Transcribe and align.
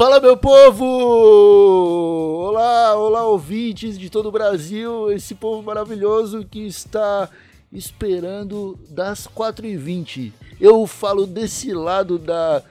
Fala 0.00 0.18
meu 0.18 0.34
povo! 0.34 0.86
Olá, 2.48 2.96
olá 2.96 3.26
ouvintes 3.26 3.98
de 3.98 4.08
todo 4.08 4.30
o 4.30 4.32
Brasil, 4.32 5.12
esse 5.12 5.34
povo 5.34 5.62
maravilhoso 5.62 6.42
que 6.42 6.66
está 6.66 7.28
esperando 7.70 8.78
das 8.88 9.28
4h20. 9.28 10.32
Eu 10.58 10.86
falo 10.86 11.26
desse 11.26 11.74
lado 11.74 12.18
da 12.18 12.62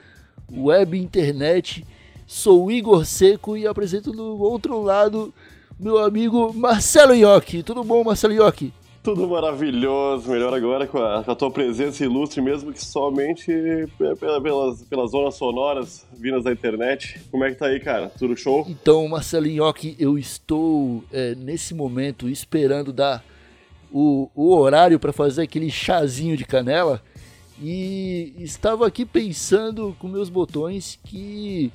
web 0.50 0.98
internet, 0.98 1.86
sou 2.26 2.68
Igor 2.68 3.04
Seco 3.04 3.56
e 3.56 3.64
apresento 3.64 4.10
do 4.10 4.42
outro 4.42 4.82
lado 4.82 5.32
meu 5.78 5.98
amigo 5.98 6.52
Marcelo 6.52 7.14
Iocchi. 7.14 7.62
Tudo 7.62 7.84
bom, 7.84 8.02
Marcelo 8.02 8.34
Iocchi? 8.34 8.74
Tudo 9.02 9.26
maravilhoso, 9.26 10.30
melhor 10.30 10.52
agora 10.52 10.86
com 10.86 10.98
a, 10.98 11.24
com 11.24 11.30
a 11.30 11.34
tua 11.34 11.50
presença 11.50 12.04
ilustre, 12.04 12.42
mesmo 12.42 12.70
que 12.70 12.84
somente 12.84 13.46
pe- 13.96 14.14
pela- 14.16 14.40
pelas, 14.42 14.82
pelas 14.82 15.10
zonas 15.12 15.36
sonoras 15.36 16.06
vindas 16.12 16.44
da 16.44 16.52
internet. 16.52 17.18
Como 17.30 17.42
é 17.42 17.50
que 17.50 17.56
tá 17.56 17.66
aí, 17.66 17.80
cara? 17.80 18.10
Tudo 18.18 18.36
show? 18.36 18.66
Então, 18.68 19.08
Marcelinho, 19.08 19.64
Iocchi, 19.64 19.96
eu 19.98 20.18
estou 20.18 21.02
é, 21.10 21.34
nesse 21.34 21.72
momento 21.72 22.28
esperando 22.28 22.92
dar 22.92 23.24
o, 23.90 24.28
o 24.34 24.54
horário 24.54 25.00
para 25.00 25.14
fazer 25.14 25.42
aquele 25.42 25.70
chazinho 25.70 26.36
de 26.36 26.44
canela 26.44 27.02
e 27.58 28.34
estava 28.38 28.86
aqui 28.86 29.06
pensando 29.06 29.96
com 29.98 30.08
meus 30.08 30.28
botões 30.28 30.98
que 31.04 31.72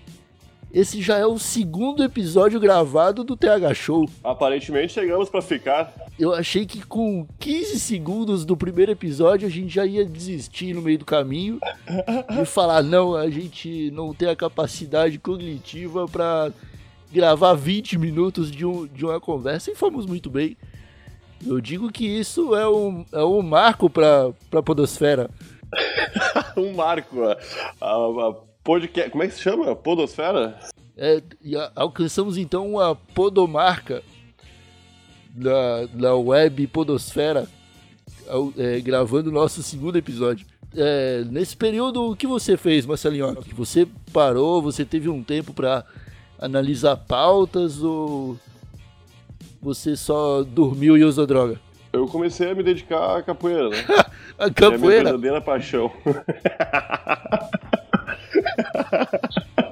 esse 0.76 1.02
já 1.02 1.18
é 1.18 1.26
o 1.26 1.40
segundo 1.40 2.04
episódio 2.04 2.60
gravado 2.60 3.24
do 3.24 3.38
TH 3.38 3.74
Show. 3.74 4.10
Aparentemente 4.22 4.92
chegamos 4.92 5.30
pra 5.30 5.42
ficar. 5.42 5.94
Eu 6.20 6.34
achei 6.34 6.66
que 6.66 6.86
com 6.86 7.26
15 7.40 7.80
segundos 7.80 8.44
do 8.44 8.58
primeiro 8.58 8.92
episódio 8.92 9.48
a 9.48 9.50
gente 9.50 9.74
já 9.74 9.86
ia 9.86 10.04
desistir 10.04 10.74
no 10.74 10.82
meio 10.82 11.00
do 11.00 11.06
caminho 11.06 11.62
e 12.42 12.44
falar: 12.44 12.84
não, 12.84 13.16
a 13.16 13.30
gente 13.30 13.90
não 13.92 14.14
tem 14.14 14.28
a 14.28 14.36
capacidade 14.36 15.18
cognitiva 15.18 16.10
para 16.10 16.52
gravar 17.10 17.54
20 17.54 17.98
minutos 17.98 18.52
de, 18.52 18.66
um, 18.66 18.86
de 18.86 19.06
uma 19.06 19.22
conversa 19.22 19.72
e 19.72 19.76
fomos 19.76 20.06
muito 20.06 20.30
bem. 20.30 20.58
Eu 21.48 21.62
digo 21.62 21.90
que 21.90 22.06
isso 22.06 22.54
é 22.54 22.68
um, 22.68 23.06
é 23.14 23.24
um 23.24 23.42
marco 23.42 23.90
para 23.90 24.34
a 24.52 24.62
Podosfera. 24.62 25.30
um 26.58 26.74
marco. 26.74 27.24
A, 27.24 27.38
a 27.80 28.55
podcast. 28.70 29.12
Como 29.12 29.24
é 29.24 29.28
que 29.28 29.34
se 29.36 29.42
chama? 29.42 29.74
Podosfera? 29.76 30.60
É, 30.98 31.22
a- 31.56 31.72
alcançamos 31.76 32.36
então 32.38 32.74
uma 32.74 32.96
podomarca 32.96 34.02
da, 35.30 35.86
da 35.94 36.16
web 36.16 36.66
Podosfera, 36.68 37.48
é, 38.58 38.80
gravando 38.82 39.30
o 39.30 39.34
nosso 39.34 39.62
segundo 39.64 39.98
episódio. 39.98 40.46
É, 40.76 41.24
nesse 41.30 41.56
período, 41.56 42.12
o 42.12 42.16
que 42.16 42.26
você 42.28 42.58
fez, 42.58 42.86
Marcelinho? 42.86 43.38
Você 43.54 43.88
parou, 44.12 44.62
você 44.62 44.84
teve 44.84 45.08
um 45.08 45.24
tempo 45.24 45.54
para 45.54 45.86
analisar 46.40 46.98
pautas 46.98 47.82
ou 47.84 48.38
você 49.62 49.96
só 49.96 50.44
dormiu 50.44 50.98
e 50.98 51.04
usou 51.04 51.26
droga? 51.28 51.60
Eu 51.94 52.08
comecei 52.08 52.50
a 52.52 52.56
me 52.56 52.62
dedicar 52.64 53.18
à 53.18 53.24
capoeira, 53.24 53.70
né? 53.70 53.78
A 54.38 54.44
É 54.44 54.48
a 54.48 54.48
minha 54.48 54.54
capoeira, 54.54 55.04
verdadeira 55.04 55.40
paixão. 55.40 55.90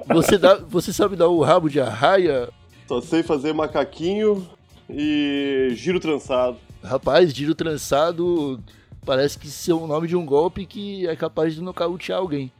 você, 0.06 0.38
dá, 0.38 0.56
você 0.56 0.92
sabe 0.92 1.16
dar 1.16 1.28
o 1.28 1.42
rabo 1.42 1.68
de 1.68 1.80
arraia? 1.80 2.48
Só 2.86 3.00
sei 3.00 3.22
fazer 3.22 3.52
macaquinho 3.52 4.46
e 4.88 5.70
giro 5.74 5.98
trançado. 6.00 6.56
Rapaz, 6.82 7.32
giro 7.32 7.54
trançado 7.54 8.60
parece 9.04 9.38
que 9.38 9.48
ser 9.48 9.72
o 9.72 9.86
nome 9.86 10.08
de 10.08 10.16
um 10.16 10.24
golpe 10.24 10.66
que 10.66 11.06
é 11.06 11.16
capaz 11.16 11.54
de 11.54 11.62
nocautear 11.62 12.18
alguém. 12.18 12.50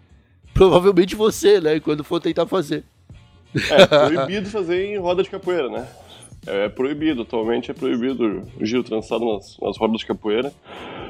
Provavelmente 0.52 1.16
você, 1.16 1.60
né? 1.60 1.80
Quando 1.80 2.04
for 2.04 2.20
tentar 2.20 2.46
fazer. 2.46 2.84
É, 3.70 3.86
proibido 3.86 4.50
fazer 4.50 4.84
em 4.86 4.98
roda 4.98 5.22
de 5.22 5.30
capoeira, 5.30 5.68
né? 5.68 5.88
É 6.46 6.68
proibido, 6.68 7.22
atualmente 7.22 7.70
é 7.70 7.74
proibido 7.74 8.42
o 8.60 8.66
giro 8.66 8.84
trançado 8.84 9.24
nas, 9.24 9.58
nas 9.58 9.78
rodas 9.78 10.00
de 10.00 10.06
capoeira. 10.06 10.52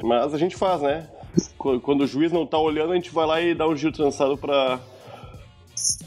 Mas 0.01 0.33
a 0.33 0.37
gente 0.37 0.55
faz, 0.55 0.81
né? 0.81 1.07
Quando, 1.57 1.81
quando 1.81 2.01
o 2.01 2.07
juiz 2.07 2.31
não 2.31 2.45
tá 2.45 2.57
olhando, 2.57 2.93
a 2.93 2.95
gente 2.95 3.11
vai 3.11 3.27
lá 3.27 3.41
e 3.41 3.53
dá 3.53 3.67
um 3.67 3.75
giro 3.75 3.91
trançado 3.91 4.37
pra, 4.37 4.79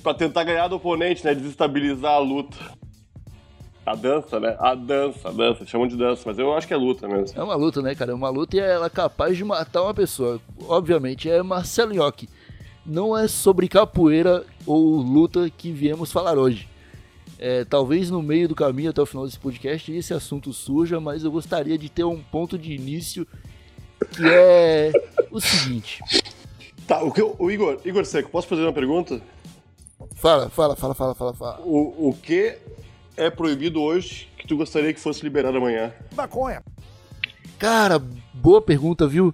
pra 0.02 0.14
tentar 0.14 0.44
ganhar 0.44 0.68
do 0.68 0.76
oponente, 0.76 1.24
né? 1.24 1.34
Desestabilizar 1.34 2.12
a 2.14 2.18
luta. 2.18 2.56
A 3.84 3.94
dança, 3.94 4.38
né? 4.38 4.54
A 4.58 4.74
dança, 4.74 5.28
a 5.28 5.32
dança. 5.32 5.64
Chamam 5.66 5.88
de 5.88 5.96
dança, 5.96 6.22
mas 6.26 6.38
eu 6.38 6.52
acho 6.54 6.66
que 6.66 6.74
é 6.74 6.76
luta 6.76 7.08
mesmo. 7.08 7.38
É 7.38 7.42
uma 7.42 7.54
luta, 7.54 7.80
né, 7.80 7.94
cara? 7.94 8.12
É 8.12 8.14
uma 8.14 8.28
luta 8.28 8.56
e 8.56 8.60
ela 8.60 8.86
é 8.86 8.90
capaz 8.90 9.36
de 9.36 9.44
matar 9.44 9.82
uma 9.82 9.94
pessoa. 9.94 10.40
Obviamente, 10.68 11.28
é 11.30 11.42
Marcelo 11.42 11.94
Nhoque. 11.94 12.28
Não 12.84 13.16
é 13.16 13.26
sobre 13.28 13.66
capoeira 13.68 14.44
ou 14.66 14.96
luta 14.96 15.48
que 15.50 15.70
viemos 15.72 16.12
falar 16.12 16.36
hoje. 16.38 16.68
É, 17.38 17.64
talvez 17.64 18.10
no 18.10 18.20
meio 18.22 18.48
do 18.48 18.54
caminho 18.54 18.90
até 18.90 19.00
o 19.00 19.06
final 19.06 19.24
desse 19.24 19.38
podcast 19.38 19.92
esse 19.92 20.12
assunto 20.12 20.52
surja, 20.52 20.98
mas 20.98 21.22
eu 21.24 21.30
gostaria 21.30 21.78
de 21.78 21.88
ter 21.88 22.02
um 22.04 22.20
ponto 22.20 22.58
de 22.58 22.72
início 22.72 23.26
que 24.10 24.26
é 24.26 24.90
o 25.30 25.40
seguinte. 25.40 26.00
Tá, 26.86 27.02
o, 27.02 27.12
que 27.12 27.20
eu- 27.20 27.36
o 27.38 27.50
Igor, 27.50 27.78
Igor 27.84 28.04
Seco, 28.04 28.28
posso 28.30 28.48
fazer 28.48 28.62
uma 28.62 28.72
pergunta? 28.72 29.20
Fala, 30.18 30.48
fala, 30.50 30.74
fala, 30.74 30.94
fala, 30.94 31.14
fala, 31.14 31.34
fala. 31.34 31.60
O, 31.60 32.08
o 32.08 32.12
que 32.14 32.58
é 33.16 33.30
proibido 33.30 33.80
hoje 33.80 34.28
que 34.36 34.46
tu 34.48 34.56
gostaria 34.56 34.92
que 34.92 34.98
fosse 35.00 35.22
liberado 35.22 35.56
amanhã? 35.58 35.92
Maconha. 36.16 36.62
Cara, 37.58 38.00
boa 38.34 38.60
pergunta, 38.60 39.06
viu? 39.06 39.32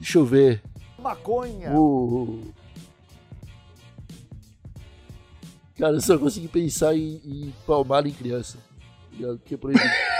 Deixa 0.00 0.18
eu 0.18 0.24
ver. 0.24 0.62
Maconha. 0.98 1.70
O... 1.72 2.42
Cara, 5.78 5.96
eu 5.96 6.00
só 6.00 6.16
consegui 6.18 6.48
pensar 6.48 6.96
em, 6.96 7.20
em 7.24 7.54
palmar 7.66 8.06
em 8.06 8.10
criança. 8.12 8.56
ligado? 9.12 9.38
Que 9.44 9.54
é 9.54 9.56
proibido. 9.58 9.84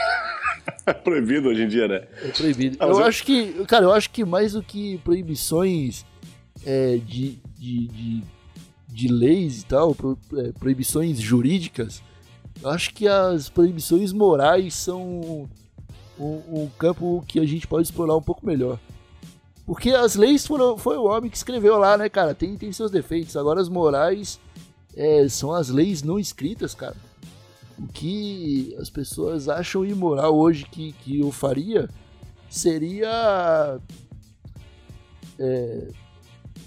É 0.84 0.92
proibido 0.92 1.48
hoje 1.48 1.62
em 1.62 1.68
dia, 1.68 1.88
né? 1.88 2.06
É 2.22 2.28
proibido. 2.28 2.76
Ah, 2.80 2.86
eu 2.86 2.90
eu- 3.00 3.04
acho 3.04 3.24
que, 3.24 3.64
cara, 3.66 3.84
eu 3.84 3.92
acho 3.92 4.08
que 4.10 4.24
mais 4.24 4.52
do 4.52 4.62
que 4.62 4.98
proibições 4.98 6.04
é, 6.64 6.96
de, 6.96 7.38
de, 7.58 7.88
de, 7.88 8.22
de 8.96 9.08
leis 9.08 9.60
e 9.60 9.66
tal, 9.66 9.94
pro- 9.94 10.18
é, 10.36 10.52
proibições 10.52 11.20
jurídicas, 11.20 12.02
eu 12.62 12.70
acho 12.70 12.94
que 12.94 13.06
as 13.06 13.50
proibições 13.50 14.10
morais 14.10 14.72
são 14.74 15.46
um, 16.18 16.42
um 16.48 16.70
campo 16.78 17.22
que 17.28 17.38
a 17.38 17.44
gente 17.44 17.66
pode 17.66 17.86
explorar 17.86 18.16
um 18.16 18.22
pouco 18.22 18.46
melhor. 18.46 18.78
Porque 19.66 19.90
as 19.90 20.14
leis 20.14 20.46
foram, 20.46 20.78
foi 20.78 20.96
o 20.96 21.04
homem 21.04 21.28
que 21.30 21.36
escreveu 21.36 21.76
lá, 21.76 21.98
né, 21.98 22.08
cara? 22.08 22.34
Tem, 22.34 22.56
tem 22.56 22.72
seus 22.72 22.90
defeitos. 22.90 23.36
Agora 23.36 23.60
as 23.60 23.68
morais 23.68 24.40
é, 24.96 25.28
são 25.28 25.52
as 25.52 25.68
leis 25.68 26.02
não 26.02 26.18
escritas, 26.18 26.74
cara. 26.74 26.96
O 27.78 27.86
que 27.88 28.74
as 28.80 28.88
pessoas 28.88 29.46
acham 29.48 29.84
imoral 29.84 30.34
hoje 30.34 30.64
que, 30.64 30.92
que 30.92 31.20
eu 31.20 31.30
faria 31.30 31.90
seria 32.48 33.78
é, 35.38 35.88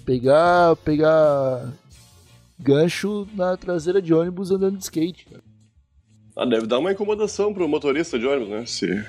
pegar 0.04 0.76
pegar 0.76 1.72
gancho 2.60 3.26
na 3.34 3.56
traseira 3.56 4.00
de 4.02 4.12
ônibus 4.12 4.50
andando 4.50 4.76
de 4.76 4.82
skate, 4.84 5.24
cara. 5.26 5.42
Ah, 6.36 6.44
deve 6.44 6.66
dar 6.66 6.78
uma 6.78 6.92
incomodação 6.92 7.52
pro 7.52 7.68
motorista 7.68 8.18
de 8.18 8.26
ônibus, 8.26 8.48
né? 8.48 8.66
Se, 8.66 9.04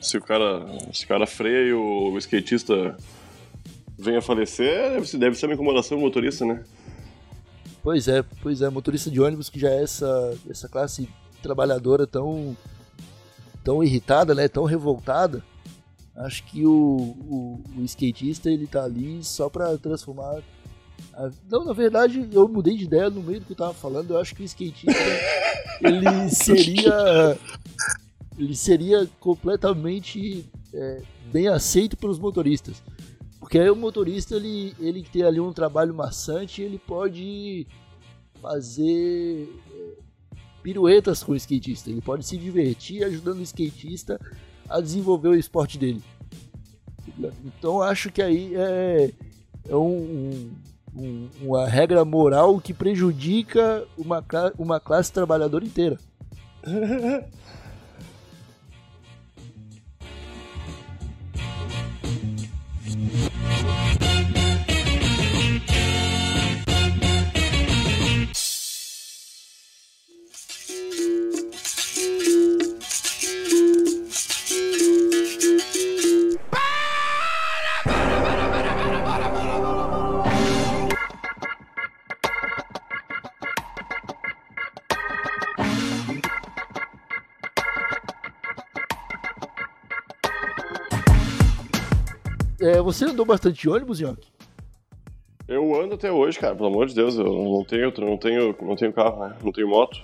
se 0.00 0.16
o 0.16 0.22
cara 0.22 0.64
se 0.92 1.04
o 1.04 1.08
cara 1.08 1.26
freia 1.26 1.68
e 1.68 1.72
o, 1.72 2.12
o 2.12 2.18
skatista 2.18 2.96
vem 3.98 4.16
a 4.16 4.22
falecer, 4.22 4.90
deve, 4.92 5.06
ser- 5.06 5.18
deve 5.18 5.36
ser 5.36 5.46
uma 5.46 5.54
incomodação 5.54 5.96
pro 5.98 6.06
motorista, 6.06 6.44
né? 6.44 6.64
Pois 7.82 8.06
é, 8.08 8.22
pois 8.42 8.62
é, 8.62 8.70
motorista 8.70 9.10
de 9.10 9.20
ônibus 9.20 9.48
que 9.50 9.58
já 9.58 9.68
é 9.70 9.82
essa, 9.82 10.38
essa 10.48 10.68
classe 10.68 11.08
trabalhadora 11.42 12.06
tão 12.06 12.56
tão 13.64 13.82
irritada, 13.82 14.34
né, 14.34 14.48
tão 14.48 14.64
revoltada. 14.64 15.42
Acho 16.16 16.44
que 16.44 16.66
o, 16.66 16.70
o, 16.70 17.60
o 17.78 17.84
skatista 17.84 18.50
ele 18.50 18.66
tá 18.66 18.84
ali 18.84 19.22
só 19.22 19.48
pra 19.48 19.76
transformar 19.78 20.42
Não, 21.50 21.64
na 21.64 21.72
verdade, 21.72 22.28
eu 22.32 22.48
mudei 22.48 22.76
de 22.76 22.84
ideia 22.84 23.10
no 23.10 23.22
meio 23.22 23.40
do 23.40 23.46
que 23.46 23.52
eu 23.52 23.56
tava 23.56 23.74
falando. 23.74 24.10
Eu 24.10 24.18
acho 24.18 24.34
que 24.34 24.42
o 24.42 24.44
skatista 24.44 24.92
ele 25.80 26.30
seria 26.30 27.38
ele 28.38 28.56
seria 28.56 29.08
completamente 29.20 30.44
é, 30.72 31.02
bem 31.30 31.48
aceito 31.48 31.96
pelos 31.96 32.18
motoristas. 32.18 32.82
Porque 33.38 33.58
aí 33.58 33.68
o 33.68 33.76
motorista, 33.76 34.36
ele, 34.36 34.74
ele 34.80 35.02
tem 35.02 35.22
ali 35.22 35.38
um 35.38 35.52
trabalho 35.52 35.94
maçante, 35.94 36.62
ele 36.62 36.78
pode 36.78 37.66
fazer 38.40 39.48
é, 39.70 40.02
piruetas 40.62 41.22
com 41.22 41.32
o 41.32 41.36
skatista. 41.36 41.90
Ele 41.90 42.00
pode 42.00 42.24
se 42.24 42.36
divertir 42.36 43.04
ajudando 43.04 43.38
o 43.38 43.42
skatista 43.42 44.18
a 44.68 44.80
desenvolver 44.80 45.28
o 45.28 45.34
esporte 45.34 45.76
dele. 45.76 46.02
Então 47.44 47.82
acho 47.82 48.10
que 48.10 48.22
aí 48.22 48.54
é, 48.54 49.10
é 49.68 49.76
um, 49.76 49.98
um, 49.98 50.50
uma 50.94 51.66
regra 51.66 52.04
moral 52.04 52.60
que 52.60 52.74
prejudica 52.74 53.84
uma, 53.96 54.24
uma 54.58 54.78
classe 54.78 55.12
trabalhadora 55.12 55.64
inteira. 55.64 55.98
andou 93.12 93.24
bastante 93.24 93.68
ônibus, 93.68 94.00
York? 94.00 94.26
Eu 95.46 95.80
ando 95.80 95.94
até 95.94 96.10
hoje, 96.10 96.38
cara, 96.38 96.54
pelo 96.54 96.68
amor 96.68 96.86
de 96.86 96.94
Deus, 96.94 97.16
eu 97.16 97.24
não 97.24 97.64
tenho, 97.64 97.92
não 97.98 98.16
tenho, 98.16 98.56
não 98.62 98.76
tenho 98.76 98.92
carro, 98.92 99.26
né? 99.26 99.36
Não 99.42 99.52
tenho 99.52 99.68
moto. 99.68 100.00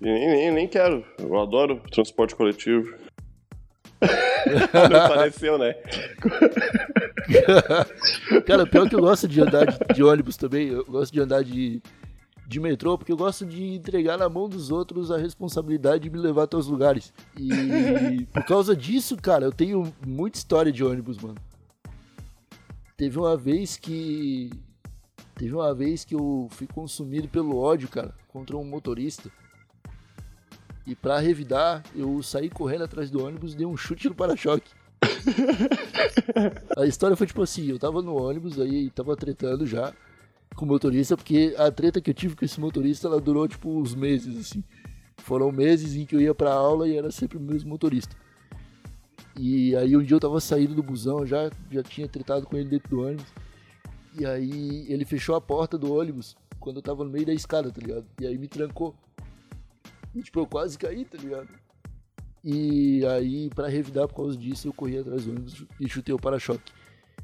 E 0.00 0.04
nem, 0.04 0.28
nem, 0.28 0.52
nem 0.52 0.68
quero. 0.68 1.04
Eu 1.18 1.38
adoro 1.38 1.80
transporte 1.90 2.36
coletivo. 2.36 2.94
não 4.00 5.08
pareceu, 5.08 5.58
né? 5.58 5.74
cara, 8.46 8.66
pior 8.66 8.88
que 8.88 8.94
eu 8.94 9.00
gosto 9.00 9.26
de 9.26 9.40
andar 9.40 9.66
de, 9.66 9.94
de 9.94 10.02
ônibus 10.02 10.36
também. 10.36 10.68
Eu 10.68 10.84
gosto 10.84 11.12
de 11.12 11.20
andar 11.20 11.42
de, 11.42 11.82
de 12.46 12.60
metrô, 12.60 12.96
porque 12.96 13.12
eu 13.12 13.16
gosto 13.16 13.44
de 13.44 13.74
entregar 13.74 14.16
na 14.16 14.28
mão 14.28 14.48
dos 14.48 14.70
outros 14.70 15.10
a 15.10 15.18
responsabilidade 15.18 16.04
de 16.04 16.10
me 16.10 16.18
levar 16.18 16.44
até 16.44 16.56
os 16.56 16.66
lugares. 16.66 17.12
E 17.38 18.26
por 18.32 18.44
causa 18.44 18.76
disso, 18.76 19.16
cara, 19.16 19.44
eu 19.44 19.52
tenho 19.52 19.92
muita 20.06 20.38
história 20.38 20.70
de 20.70 20.84
ônibus, 20.84 21.18
mano. 21.18 21.36
Teve 23.00 23.18
uma 23.18 23.34
vez 23.34 23.78
que. 23.78 24.50
Teve 25.34 25.54
uma 25.54 25.74
vez 25.74 26.04
que 26.04 26.14
eu 26.14 26.48
fui 26.50 26.66
consumido 26.66 27.28
pelo 27.28 27.56
ódio, 27.56 27.88
cara, 27.88 28.14
contra 28.28 28.58
um 28.58 28.62
motorista. 28.62 29.30
E 30.86 30.94
pra 30.94 31.18
revidar, 31.18 31.82
eu 31.96 32.22
saí 32.22 32.50
correndo 32.50 32.84
atrás 32.84 33.10
do 33.10 33.24
ônibus 33.24 33.54
e 33.54 33.56
dei 33.56 33.64
um 33.64 33.74
chute 33.74 34.06
no 34.06 34.14
para-choque. 34.14 34.70
a 36.76 36.84
história 36.84 37.16
foi 37.16 37.26
tipo 37.26 37.40
assim, 37.40 37.70
eu 37.70 37.78
tava 37.78 38.02
no 38.02 38.22
ônibus, 38.22 38.60
aí 38.60 38.90
tava 38.90 39.16
tretando 39.16 39.66
já 39.66 39.94
com 40.54 40.66
o 40.66 40.68
motorista, 40.68 41.16
porque 41.16 41.54
a 41.56 41.70
treta 41.70 42.02
que 42.02 42.10
eu 42.10 42.14
tive 42.14 42.36
com 42.36 42.44
esse 42.44 42.60
motorista, 42.60 43.08
ela 43.08 43.18
durou 43.18 43.48
tipo 43.48 43.80
uns 43.80 43.94
meses, 43.94 44.38
assim. 44.38 44.62
Foram 45.16 45.50
meses 45.50 45.96
em 45.96 46.04
que 46.04 46.16
eu 46.16 46.20
ia 46.20 46.34
pra 46.34 46.52
aula 46.52 46.86
e 46.86 46.98
era 46.98 47.10
sempre 47.10 47.38
o 47.38 47.40
mesmo 47.40 47.70
motorista. 47.70 48.14
E 49.42 49.74
aí 49.74 49.96
um 49.96 50.02
dia 50.02 50.16
eu 50.16 50.20
tava 50.20 50.38
saindo 50.38 50.74
do 50.74 50.82
busão, 50.82 51.24
já, 51.24 51.50
já 51.70 51.82
tinha 51.82 52.06
tretado 52.06 52.44
com 52.44 52.58
ele 52.58 52.68
dentro 52.68 52.90
do 52.90 53.00
ônibus. 53.00 53.24
E 54.18 54.26
aí 54.26 54.84
ele 54.86 55.06
fechou 55.06 55.34
a 55.34 55.40
porta 55.40 55.78
do 55.78 55.94
ônibus 55.94 56.36
quando 56.58 56.76
eu 56.76 56.82
tava 56.82 57.04
no 57.04 57.10
meio 57.10 57.24
da 57.24 57.32
escada, 57.32 57.72
tá 57.72 57.80
ligado? 57.80 58.04
E 58.20 58.26
aí 58.26 58.36
me 58.36 58.46
trancou. 58.46 58.94
E 60.14 60.20
tipo, 60.22 60.40
eu 60.40 60.46
quase 60.46 60.76
caí, 60.76 61.06
tá 61.06 61.16
ligado? 61.16 61.48
E 62.44 63.02
aí, 63.06 63.48
pra 63.54 63.66
revidar 63.66 64.06
por 64.08 64.16
causa 64.16 64.36
disso, 64.36 64.68
eu 64.68 64.74
corri 64.74 64.98
atrás 64.98 65.24
do 65.24 65.30
ônibus 65.30 65.64
e 65.80 65.88
chutei 65.88 66.14
o 66.14 66.18
para-choque. 66.18 66.72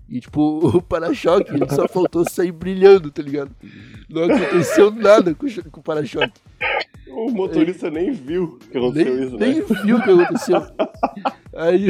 E, 0.08 0.18
tipo, 0.18 0.40
o 0.74 0.80
para-choque 0.80 1.52
só 1.74 1.86
faltou 1.86 2.26
sair 2.26 2.52
brilhando, 2.52 3.10
tá 3.10 3.20
ligado? 3.20 3.54
Não 4.08 4.22
aconteceu 4.24 4.90
nada 4.90 5.34
com, 5.34 5.46
o 5.46 5.82
para-choque. 5.82 6.40
O 7.08 7.30
motorista 7.30 7.90
nem 7.90 8.12
viu 8.12 8.58
que 8.70 8.78
aconteceu 8.78 9.14
nem, 9.14 9.26
isso, 9.26 9.36
né? 9.36 9.46
Nem 9.46 9.84
viu 9.84 9.96
o 9.98 10.02
que 10.02 10.10
aconteceu. 10.10 10.62
Aí, 11.56 11.86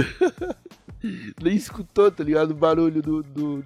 nem 1.42 1.56
escutou, 1.56 2.10
tá 2.10 2.22
ligado? 2.22 2.52
O 2.52 2.54
barulho 2.54 3.02
do, 3.02 3.22
do, 3.22 3.64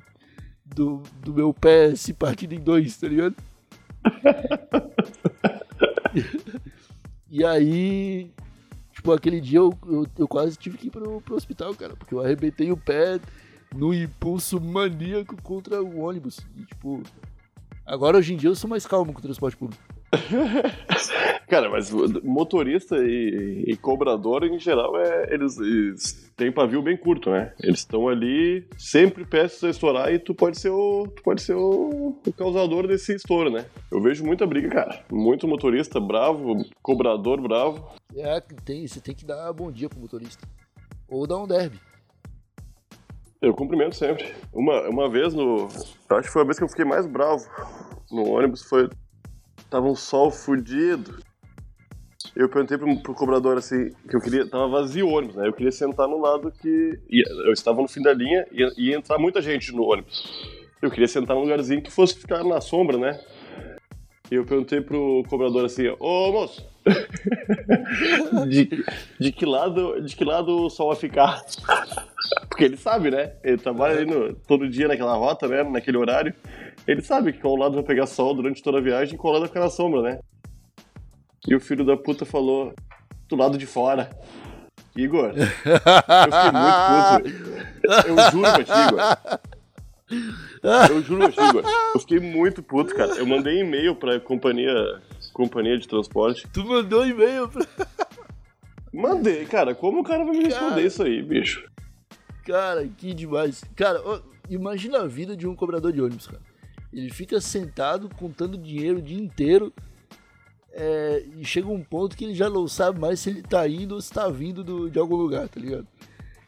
do, 0.64 1.02
do 1.20 1.34
meu 1.34 1.52
pé 1.52 1.94
se 1.94 2.12
partindo 2.12 2.54
em 2.54 2.60
dois, 2.60 2.96
tá 2.96 3.06
ligado? 3.06 3.36
e 7.28 7.44
aí, 7.44 8.30
tipo, 8.92 9.12
aquele 9.12 9.40
dia 9.40 9.58
eu, 9.58 9.74
eu, 9.86 10.06
eu, 10.18 10.28
quase 10.28 10.56
tive 10.56 10.78
que 10.78 10.86
ir 10.86 10.90
pro, 10.90 11.20
pro 11.20 11.36
hospital, 11.36 11.74
cara, 11.74 11.94
porque 11.94 12.14
eu 12.14 12.20
arrebentei 12.20 12.72
o 12.72 12.76
pé 12.76 13.20
no 13.74 13.92
impulso 13.92 14.60
maníaco 14.60 15.40
contra 15.42 15.82
o 15.82 16.00
ônibus. 16.00 16.40
E, 16.56 16.64
tipo, 16.64 17.02
agora 17.84 18.16
hoje 18.16 18.32
em 18.32 18.36
dia 18.36 18.48
eu 18.48 18.56
sou 18.56 18.70
mais 18.70 18.86
calmo 18.86 19.12
com 19.12 19.18
o 19.18 19.22
transporte 19.22 19.56
público. 19.56 19.82
Cara, 21.50 21.68
mas 21.68 21.90
motorista 22.22 22.96
e, 22.98 23.64
e, 23.66 23.76
cobrador, 23.76 24.44
em 24.44 24.56
geral, 24.56 24.96
é, 24.96 25.34
eles, 25.34 25.58
eles 25.58 26.32
têm 26.36 26.52
pavio 26.52 26.80
bem 26.80 26.96
curto, 26.96 27.28
né? 27.28 27.52
Eles 27.60 27.80
estão 27.80 28.08
ali 28.08 28.64
sempre 28.78 29.24
prestes 29.24 29.64
a 29.64 29.68
estourar 29.68 30.14
e 30.14 30.18
tu 30.20 30.32
pode 30.32 30.60
ser 30.60 30.70
o, 30.70 31.08
tu 31.08 31.24
pode 31.24 31.42
ser 31.42 31.54
o, 31.54 32.16
o, 32.24 32.32
causador 32.32 32.86
desse 32.86 33.16
estouro, 33.16 33.50
né? 33.50 33.66
Eu 33.90 34.00
vejo 34.00 34.24
muita 34.24 34.46
briga, 34.46 34.68
cara. 34.68 35.04
Muito 35.10 35.48
motorista 35.48 35.98
bravo, 35.98 36.64
cobrador 36.80 37.40
bravo. 37.40 37.84
É, 38.14 38.40
tem, 38.64 38.86
você 38.86 39.00
tem 39.00 39.12
que 39.12 39.26
dar 39.26 39.52
bom 39.52 39.72
dia 39.72 39.88
pro 39.88 39.98
motorista. 39.98 40.46
Ou 41.08 41.26
dar 41.26 41.38
um 41.38 41.48
derby. 41.48 41.80
Eu 43.42 43.52
cumprimento 43.54 43.96
sempre. 43.96 44.32
Uma, 44.52 44.88
uma 44.88 45.10
vez 45.10 45.34
no. 45.34 45.66
Acho 46.10 46.28
que 46.28 46.32
foi 46.32 46.42
a 46.42 46.44
vez 46.44 46.58
que 46.58 46.64
eu 46.64 46.68
fiquei 46.68 46.84
mais 46.84 47.06
bravo 47.06 47.44
no 48.08 48.28
ônibus. 48.28 48.62
Foi. 48.62 48.88
Tava 49.68 49.86
um 49.86 49.96
sol 49.96 50.30
fudido. 50.30 51.28
Eu 52.34 52.48
perguntei 52.48 52.78
pro, 52.78 52.96
pro 53.02 53.14
cobrador 53.14 53.58
assim, 53.58 53.90
que 54.08 54.14
eu 54.14 54.20
queria. 54.20 54.46
Tava 54.46 54.68
vazio 54.68 55.08
o 55.08 55.12
ônibus, 55.12 55.36
né? 55.36 55.48
Eu 55.48 55.52
queria 55.52 55.72
sentar 55.72 56.06
no 56.06 56.20
lado 56.20 56.52
que. 56.52 56.98
Eu 57.44 57.52
estava 57.52 57.82
no 57.82 57.88
fim 57.88 58.02
da 58.02 58.12
linha 58.12 58.46
e 58.52 58.60
ia, 58.60 58.72
ia 58.76 58.96
entrar 58.96 59.18
muita 59.18 59.42
gente 59.42 59.72
no 59.72 59.82
ônibus. 59.82 60.48
Eu 60.80 60.90
queria 60.90 61.08
sentar 61.08 61.36
num 61.36 61.42
lugarzinho 61.42 61.82
que 61.82 61.90
fosse 61.90 62.18
ficar 62.18 62.42
na 62.44 62.60
sombra, 62.60 62.96
né? 62.96 63.20
E 64.30 64.36
eu 64.36 64.44
perguntei 64.44 64.80
pro 64.80 65.24
cobrador 65.28 65.64
assim, 65.64 65.88
ô 65.98 66.30
moço, 66.30 66.64
de, 68.48 68.84
de, 69.18 69.32
que 69.32 69.44
lado, 69.44 70.00
de 70.00 70.14
que 70.14 70.24
lado 70.24 70.66
o 70.66 70.70
sol 70.70 70.88
vai 70.88 70.96
ficar? 70.96 71.42
Porque 72.48 72.62
ele 72.62 72.76
sabe, 72.76 73.10
né? 73.10 73.32
Ele 73.42 73.58
trabalha 73.58 73.96
ali 73.96 74.06
no, 74.06 74.32
todo 74.34 74.68
dia 74.68 74.86
naquela 74.86 75.16
rota, 75.16 75.48
né? 75.48 75.64
Naquele 75.64 75.96
horário. 75.96 76.32
Ele 76.86 77.02
sabe 77.02 77.32
que 77.32 77.40
qual 77.40 77.56
lado 77.56 77.74
vai 77.74 77.82
pegar 77.82 78.06
sol 78.06 78.32
durante 78.32 78.62
toda 78.62 78.78
a 78.78 78.82
viagem 78.82 79.14
e 79.16 79.18
qual 79.18 79.32
lado 79.32 79.40
vai 79.40 79.48
ficar 79.48 79.60
na 79.60 79.70
sombra, 79.70 80.00
né? 80.00 80.20
E 81.50 81.54
o 81.56 81.58
filho 81.58 81.84
da 81.84 81.96
puta 81.96 82.24
falou 82.24 82.72
do 83.28 83.34
lado 83.34 83.58
de 83.58 83.66
fora. 83.66 84.08
Igor, 84.96 85.32
eu 85.34 85.46
fiquei 86.32 86.52
muito 86.54 87.16
puto. 87.16 87.28
Eu 88.08 88.16
juro 88.30 88.52
pra 88.52 88.64
ti, 88.64 88.70
Igor. 88.88 89.02
Eu 90.90 91.02
juro 91.02 91.20
pra 91.20 91.32
ti, 91.32 91.40
Igor. 91.48 91.64
Eu 91.94 92.00
fiquei 92.00 92.20
muito 92.20 92.62
puto, 92.62 92.94
cara. 92.94 93.16
Eu 93.16 93.26
mandei 93.26 93.58
e-mail 93.60 93.96
pra 93.96 94.20
companhia, 94.20 95.02
companhia 95.32 95.76
de 95.76 95.88
transporte. 95.88 96.46
Tu 96.52 96.64
mandou 96.64 97.04
e-mail 97.04 97.48
pra. 97.48 97.66
Mandei, 98.92 99.44
cara. 99.44 99.74
Como 99.74 100.00
o 100.00 100.04
cara 100.04 100.24
vai 100.24 100.36
me 100.36 100.44
responder 100.44 100.70
cara, 100.70 100.82
isso 100.82 101.02
aí, 101.02 101.20
bicho? 101.20 101.68
Cara, 102.44 102.86
que 102.86 103.12
demais. 103.12 103.64
Cara, 103.74 104.00
ó, 104.04 104.20
imagina 104.48 104.98
a 104.98 105.06
vida 105.06 105.36
de 105.36 105.48
um 105.48 105.56
cobrador 105.56 105.92
de 105.92 106.00
ônibus, 106.00 106.28
cara. 106.28 106.42
Ele 106.92 107.10
fica 107.10 107.40
sentado 107.40 108.08
contando 108.08 108.56
dinheiro 108.56 108.98
o 108.98 109.02
dia 109.02 109.18
inteiro. 109.18 109.72
É, 110.72 111.24
e 111.36 111.44
chega 111.44 111.68
um 111.68 111.82
ponto 111.82 112.16
que 112.16 112.24
ele 112.24 112.34
já 112.34 112.48
não 112.48 112.68
sabe 112.68 113.00
mais 113.00 113.20
se 113.20 113.30
ele 113.30 113.42
tá 113.42 113.66
indo 113.68 113.96
ou 113.96 114.00
se 114.00 114.12
tá 114.12 114.28
vindo 114.28 114.62
do, 114.62 114.88
de 114.88 114.98
algum 114.98 115.16
lugar, 115.16 115.48
tá 115.48 115.60
ligado? 115.60 115.86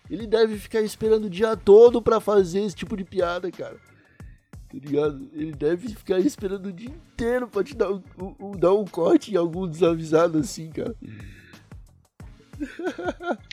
Ele 0.09 0.27
deve 0.27 0.59
ficar 0.59 0.81
esperando 0.81 1.25
o 1.25 1.31
dia 1.31 1.57
todo 1.57 2.01
para 2.01 2.21
fazer 2.21 2.61
esse 2.61 2.77
tipo 2.77 2.97
de 2.97 3.05
piada, 3.05 3.51
cara. 3.51 3.77
Tá 4.69 4.79
ligado? 4.79 5.29
Ele 5.33 5.53
deve 5.53 5.89
ficar 5.89 6.19
esperando 6.19 6.67
o 6.67 6.73
dia 6.73 6.89
inteiro 6.89 7.47
pra 7.49 7.65
te 7.65 7.75
dar 7.75 7.91
um, 7.91 8.03
um, 8.41 8.51
dar 8.53 8.73
um 8.73 8.87
corte 8.87 9.33
em 9.33 9.37
algum 9.37 9.67
desavisado 9.67 10.39
assim, 10.39 10.71
cara. 10.71 10.95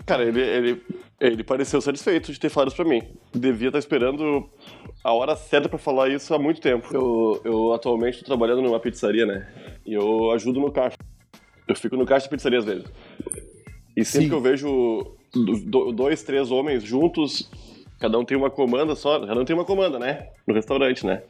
Cara, 0.05 0.23
ele, 0.23 0.41
ele, 0.41 0.83
ele 1.19 1.43
pareceu 1.43 1.81
satisfeito 1.81 2.31
de 2.31 2.39
ter 2.39 2.49
falado 2.49 2.69
isso 2.69 2.75
pra 2.77 2.85
mim. 2.85 3.01
Devia 3.33 3.67
estar 3.69 3.79
esperando 3.79 4.49
a 5.03 5.13
hora 5.13 5.35
certa 5.35 5.67
para 5.69 5.77
falar 5.77 6.09
isso 6.09 6.33
há 6.33 6.39
muito 6.39 6.61
tempo. 6.61 6.87
Eu, 6.93 7.41
eu 7.43 7.73
atualmente 7.73 8.19
tô 8.19 8.25
trabalhando 8.25 8.61
numa 8.61 8.79
pizzaria, 8.79 9.25
né? 9.25 9.47
E 9.85 9.93
eu 9.93 10.31
ajudo 10.31 10.59
no 10.59 10.71
caixa. 10.71 10.97
Eu 11.67 11.75
fico 11.75 11.95
no 11.97 12.05
caixa 12.05 12.25
de 12.25 12.29
pizzaria 12.31 12.59
às 12.59 12.65
vezes. 12.65 12.85
E 13.95 14.05
sempre 14.05 14.23
Sim. 14.23 14.29
que 14.29 14.35
eu 14.35 14.41
vejo 14.41 15.17
dois, 15.93 16.23
três 16.23 16.51
homens 16.51 16.83
juntos, 16.83 17.51
cada 17.99 18.17
um 18.17 18.23
tem 18.25 18.37
uma 18.37 18.49
comanda 18.49 18.95
só, 18.95 19.19
cada 19.19 19.39
um 19.39 19.45
tem 19.45 19.55
uma 19.55 19.65
comanda, 19.65 19.99
né? 19.99 20.29
No 20.47 20.53
restaurante, 20.53 21.05
né? 21.05 21.21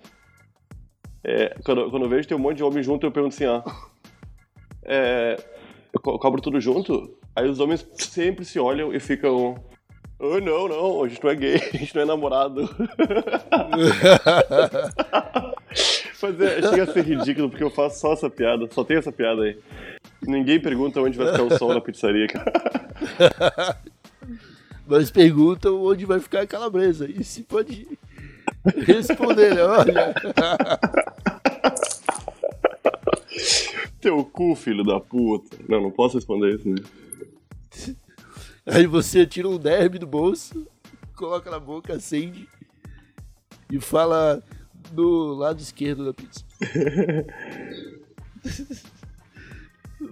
É, 1.23 1.55
quando, 1.65 1.89
quando 1.89 2.03
eu 2.03 2.09
vejo 2.09 2.27
tem 2.27 2.37
um 2.37 2.39
monte 2.39 2.57
de 2.57 2.63
homem 2.63 2.81
junto, 2.83 3.05
eu 3.05 3.11
pergunto 3.11 3.33
assim, 3.35 3.45
ó. 3.45 3.61
É, 4.83 5.35
eu 5.93 5.99
co- 5.99 6.17
cobro 6.19 6.41
tudo 6.41 6.61
junto? 6.61 7.17
Aí 7.35 7.47
os 7.49 7.59
homens 7.59 7.85
sempre 7.93 8.45
se 8.45 8.59
olham 8.59 8.93
e 8.93 8.99
ficam. 8.99 9.55
Oh, 10.21 10.37
não, 10.41 10.67
não, 10.67 11.03
a 11.03 11.07
gente 11.07 11.23
não 11.23 11.31
é 11.31 11.35
gay, 11.35 11.55
a 11.73 11.77
gente 11.77 11.95
não 11.95 12.01
é 12.01 12.05
namorado. 12.05 12.69
Mas 16.21 16.41
é, 16.41 16.61
chega 16.61 16.83
a 16.83 16.87
ser 16.87 17.05
ridículo 17.05 17.49
porque 17.49 17.63
eu 17.63 17.69
faço 17.69 18.01
só 18.01 18.11
essa 18.11 18.29
piada, 18.29 18.67
só 18.69 18.83
tem 18.83 18.97
essa 18.97 19.13
piada 19.13 19.43
aí. 19.43 19.57
Ninguém 20.21 20.59
pergunta 20.59 20.99
onde 20.99 21.17
vai 21.17 21.31
ficar 21.31 21.43
o 21.43 21.57
sol 21.57 21.73
na 21.73 21.79
pizzaria, 21.79 22.27
cara. 22.27 22.51
Mas 24.85 25.09
perguntam 25.09 25.81
onde 25.81 26.05
vai 26.05 26.19
ficar 26.19 26.41
a 26.41 26.47
calabresa. 26.47 27.09
E 27.09 27.23
se 27.23 27.43
pode 27.43 27.87
responder, 28.85 29.55
né? 29.55 29.63
Olha. 29.63 30.13
Teu 34.01 34.25
cu, 34.25 34.53
filho 34.55 34.83
da 34.83 34.99
puta. 34.99 35.55
Não, 35.69 35.81
não 35.81 35.91
posso 35.91 36.17
responder 36.17 36.55
isso, 36.55 36.67
né? 36.67 36.75
Aí 38.71 38.85
você 38.85 39.25
tira 39.25 39.49
um 39.49 39.57
derby 39.57 39.97
do 39.97 40.05
bolso, 40.05 40.67
coloca 41.15 41.49
na 41.49 41.59
boca, 41.59 41.93
acende 41.93 42.47
e 43.71 43.79
fala 43.79 44.43
do 44.91 45.33
lado 45.33 45.59
esquerdo 45.59 46.05
da 46.05 46.13
pizza. 46.13 46.45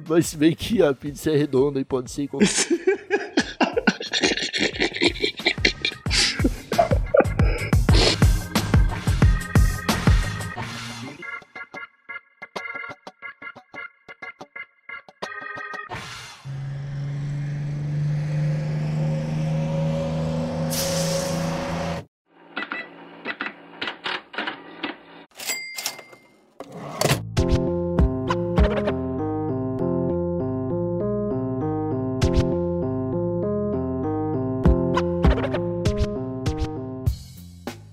Mas 0.08 0.28
se 0.28 0.38
bem 0.38 0.56
que 0.56 0.82
a 0.82 0.94
pizza 0.94 1.32
é 1.32 1.38
redonda 1.38 1.80
e 1.80 1.86
pode 1.86 2.12
ser 2.12 2.28
qualquer... 2.28 2.48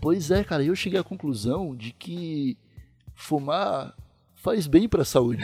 Pois 0.04 0.30
é, 0.30 0.44
cara, 0.44 0.62
eu 0.62 0.76
cheguei 0.76 1.00
à 1.00 1.02
conclusão 1.02 1.75
de 1.75 1.90
que 1.90 2.58
fumar 3.14 3.96
faz 4.34 4.66
bem 4.66 4.87
pra 4.87 5.02
saúde. 5.02 5.42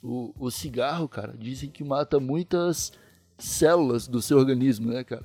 o, 0.00 0.32
o 0.38 0.48
cigarro, 0.48 1.08
cara, 1.08 1.34
dizem 1.36 1.68
que 1.68 1.82
mata 1.82 2.20
muitas 2.20 2.92
células 3.36 4.06
do 4.06 4.22
seu 4.22 4.38
organismo, 4.38 4.92
né, 4.92 5.02
cara? 5.02 5.24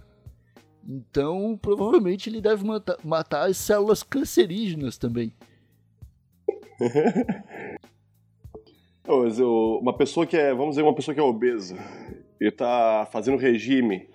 Então, 0.84 1.56
provavelmente 1.62 2.28
ele 2.28 2.42
deve 2.42 2.66
mata- 2.66 2.98
matar 3.04 3.48
as 3.48 3.58
células 3.58 4.02
cancerígenas 4.02 4.98
também. 4.98 5.32
Não, 9.08 9.26
mas 9.26 9.38
eu- 9.38 9.78
uma 9.80 9.96
pessoa 9.96 10.26
que 10.26 10.36
é, 10.36 10.52
vamos 10.56 10.72
dizer, 10.72 10.82
uma 10.82 10.96
pessoa 10.96 11.14
que 11.14 11.22
é 11.22 11.24
obesa 11.24 11.78
e 12.42 12.50
tá 12.50 13.08
fazendo 13.12 13.38
regime, 13.38 14.10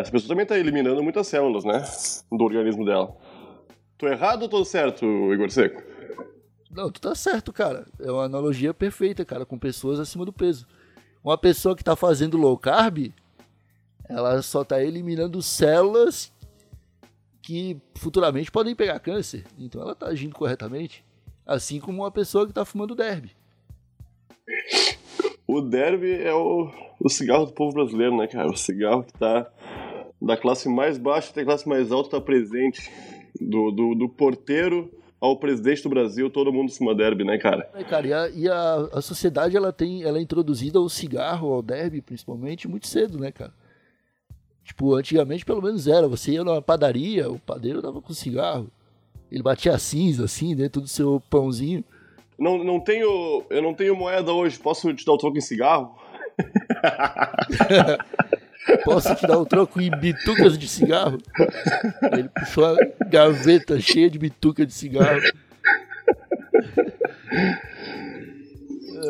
essa 0.00 0.10
pessoa 0.10 0.28
também 0.28 0.46
tá 0.46 0.58
eliminando 0.58 1.02
muitas 1.02 1.26
células, 1.26 1.64
né? 1.64 1.82
Do 2.30 2.44
organismo 2.44 2.84
dela. 2.84 3.16
Tô 3.96 4.06
errado 4.06 4.42
ou 4.42 4.48
tô 4.48 4.64
certo, 4.64 5.04
Igor 5.32 5.50
Seco? 5.50 5.82
Não, 6.70 6.90
tu 6.90 7.00
tá 7.00 7.14
certo, 7.14 7.52
cara. 7.52 7.86
É 7.98 8.10
uma 8.10 8.24
analogia 8.24 8.72
perfeita, 8.72 9.24
cara, 9.24 9.44
com 9.44 9.58
pessoas 9.58 9.98
acima 9.98 10.24
do 10.24 10.32
peso. 10.32 10.66
Uma 11.24 11.36
pessoa 11.36 11.74
que 11.74 11.82
tá 11.82 11.96
fazendo 11.96 12.36
low 12.36 12.56
carb, 12.56 13.12
ela 14.08 14.40
só 14.42 14.62
tá 14.64 14.82
eliminando 14.82 15.42
células 15.42 16.32
que 17.42 17.80
futuramente 17.96 18.50
podem 18.50 18.74
pegar 18.74 19.00
câncer. 19.00 19.44
Então 19.58 19.80
ela 19.80 19.94
tá 19.94 20.06
agindo 20.06 20.34
corretamente. 20.34 21.04
Assim 21.46 21.80
como 21.80 22.02
uma 22.02 22.10
pessoa 22.10 22.46
que 22.46 22.52
tá 22.52 22.64
fumando 22.64 22.94
derby. 22.94 23.32
O 25.46 25.62
derby 25.62 26.12
é 26.22 26.32
o, 26.32 26.70
o 27.00 27.08
cigarro 27.08 27.46
do 27.46 27.52
povo 27.52 27.72
brasileiro, 27.72 28.16
né, 28.16 28.26
cara? 28.26 28.50
O 28.50 28.56
cigarro 28.56 29.02
que 29.02 29.14
tá 29.14 29.50
da 30.20 30.36
classe 30.36 30.68
mais 30.68 30.98
baixa 30.98 31.30
até 31.30 31.42
a 31.42 31.44
classe 31.44 31.68
mais 31.68 31.92
alta 31.92 32.10
tá 32.10 32.20
presente. 32.20 32.90
Do, 33.40 33.70
do, 33.70 33.94
do 33.94 34.08
porteiro 34.08 34.90
ao 35.20 35.36
presidente 35.36 35.82
do 35.82 35.88
Brasil, 35.88 36.30
todo 36.30 36.52
mundo 36.52 36.72
fuma 36.72 36.94
derby, 36.94 37.24
né, 37.24 37.38
cara? 37.38 37.68
É, 37.74 37.84
cara, 37.84 38.06
e, 38.06 38.12
a, 38.12 38.28
e 38.30 38.48
a, 38.48 38.74
a 38.94 39.00
sociedade 39.00 39.56
ela 39.56 39.72
tem, 39.72 40.02
ela 40.02 40.18
é 40.18 40.20
introduzida 40.20 40.78
ao 40.78 40.88
cigarro, 40.88 41.52
ao 41.52 41.62
derby, 41.62 42.00
principalmente, 42.00 42.68
muito 42.68 42.86
cedo, 42.86 43.18
né, 43.18 43.30
cara? 43.30 43.52
Tipo, 44.64 44.94
antigamente 44.94 45.44
pelo 45.44 45.62
menos 45.62 45.86
era. 45.88 46.06
Você 46.08 46.32
ia 46.32 46.44
numa 46.44 46.62
padaria, 46.62 47.30
o 47.30 47.38
padeiro 47.38 47.80
dava 47.80 48.02
com 48.02 48.12
cigarro. 48.12 48.70
Ele 49.30 49.42
batia 49.42 49.74
a 49.74 49.78
cinza, 49.78 50.24
assim, 50.24 50.54
dentro 50.54 50.80
do 50.80 50.88
seu 50.88 51.22
pãozinho. 51.30 51.84
Não, 52.38 52.62
não 52.62 52.78
tenho, 52.78 53.44
eu 53.50 53.62
não 53.62 53.74
tenho 53.74 53.96
moeda 53.96 54.32
hoje, 54.32 54.58
posso 54.58 54.92
te 54.94 55.04
dar 55.04 55.12
o 55.12 55.18
troco 55.18 55.36
em 55.36 55.40
cigarro? 55.40 55.96
Posso 58.84 59.14
te 59.14 59.26
dar 59.26 59.38
um 59.38 59.44
troco 59.44 59.80
em 59.80 59.90
bitucas 59.90 60.58
de 60.58 60.68
cigarro? 60.68 61.18
Ele 62.12 62.28
puxou 62.28 62.66
a 62.66 62.76
gaveta 63.06 63.80
cheia 63.80 64.10
de 64.10 64.18
bituca 64.18 64.66
de 64.66 64.72
cigarro. 64.72 65.20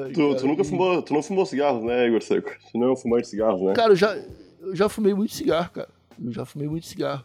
Ai, 0.05 0.13
Tu, 0.13 0.37
tu 0.37 0.47
nunca 0.47 0.65
fumou, 0.65 1.03
tu 1.03 1.15
não 1.15 1.23
fumou 1.23 1.47
cigarros, 1.47 1.83
né, 1.83 2.07
Igor 2.07 2.23
Seco? 2.23 2.51
Tu 2.71 2.79
não 2.79 2.89
é 2.89 2.93
um 2.93 2.97
fumante 2.97 3.23
de 3.23 3.29
cigarros, 3.29 3.61
né? 3.63 3.73
Cara, 3.73 3.93
eu 3.93 3.97
já, 3.97 4.17
eu 4.61 4.77
já 4.77 4.89
fumei 4.89 5.15
muito 5.15 5.33
cigarro, 5.33 5.71
cara. 5.71 5.89
Eu 6.23 6.33
já 6.33 6.45
fumei 6.45 6.69
muito 6.69 6.87
cigarro. 6.87 7.25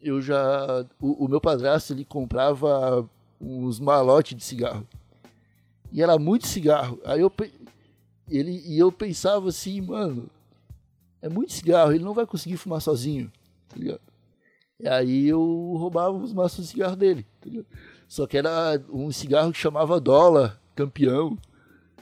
Eu 0.00 0.20
já. 0.20 0.84
O, 1.00 1.24
o 1.24 1.28
meu 1.28 1.40
padrasto, 1.40 1.92
ele 1.92 2.04
comprava 2.04 3.08
uns 3.40 3.80
malotes 3.80 4.36
de 4.36 4.44
cigarro. 4.44 4.86
E 5.92 6.02
era 6.02 6.18
muito 6.18 6.46
cigarro. 6.46 7.00
Aí 7.04 7.20
eu. 7.20 7.32
Ele, 8.30 8.62
e 8.66 8.78
eu 8.78 8.92
pensava 8.92 9.48
assim, 9.48 9.80
mano. 9.80 10.28
É 11.24 11.28
muito 11.28 11.52
cigarro, 11.52 11.92
ele 11.92 12.04
não 12.04 12.12
vai 12.12 12.26
conseguir 12.26 12.56
fumar 12.58 12.80
sozinho, 12.82 13.32
tá 13.68 13.76
ligado? 13.78 14.00
E 14.78 14.86
aí 14.88 15.28
eu 15.28 15.40
roubava 15.78 16.14
os 16.16 16.32
maços 16.34 16.64
de 16.66 16.70
cigarro 16.72 16.96
dele, 16.96 17.24
tá 17.40 17.48
ligado? 17.48 17.66
Só 18.06 18.26
que 18.26 18.36
era 18.36 18.78
um 18.92 19.10
cigarro 19.10 19.50
que 19.52 19.58
chamava 19.58 19.98
dólar, 19.98 20.60
campeão, 20.76 21.38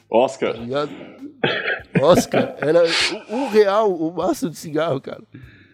Oscar. 0.09 0.53
tá 0.53 0.59
ligado? 0.59 0.91
Oscar, 2.01 2.55
era 2.59 2.83
um 3.29 3.47
real 3.47 3.93
o 3.93 4.11
maço 4.13 4.49
de 4.49 4.57
cigarro, 4.57 4.99
cara. 4.99 5.23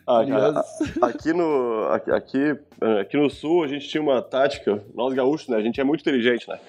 Ah, 0.05 0.25
cara, 0.25 0.59
a- 0.59 1.05
aqui 1.07 1.33
no, 1.33 1.87
aqui, 1.91 2.11
aqui, 2.11 2.59
eh, 2.81 2.99
aqui 3.01 3.17
no 3.17 3.29
sul 3.29 3.63
a 3.63 3.67
gente 3.67 3.87
tinha 3.87 4.01
uma 4.01 4.21
tática, 4.21 4.83
nós 4.95 5.13
gaúchos, 5.13 5.47
né? 5.47 5.57
A 5.57 5.61
gente 5.61 5.79
é 5.79 5.83
muito 5.83 6.01
inteligente, 6.01 6.47
né? 6.49 6.59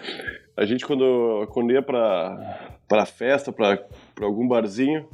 A 0.57 0.65
gente 0.67 0.87
quando, 0.87 1.47
quando 1.53 1.73
ia 1.73 1.81
pra, 1.83 2.71
pra 2.87 3.07
festa, 3.07 3.51
pra, 3.51 3.79
pra 4.21 4.27
algum 4.27 4.47
barzinho, 4.47 5.09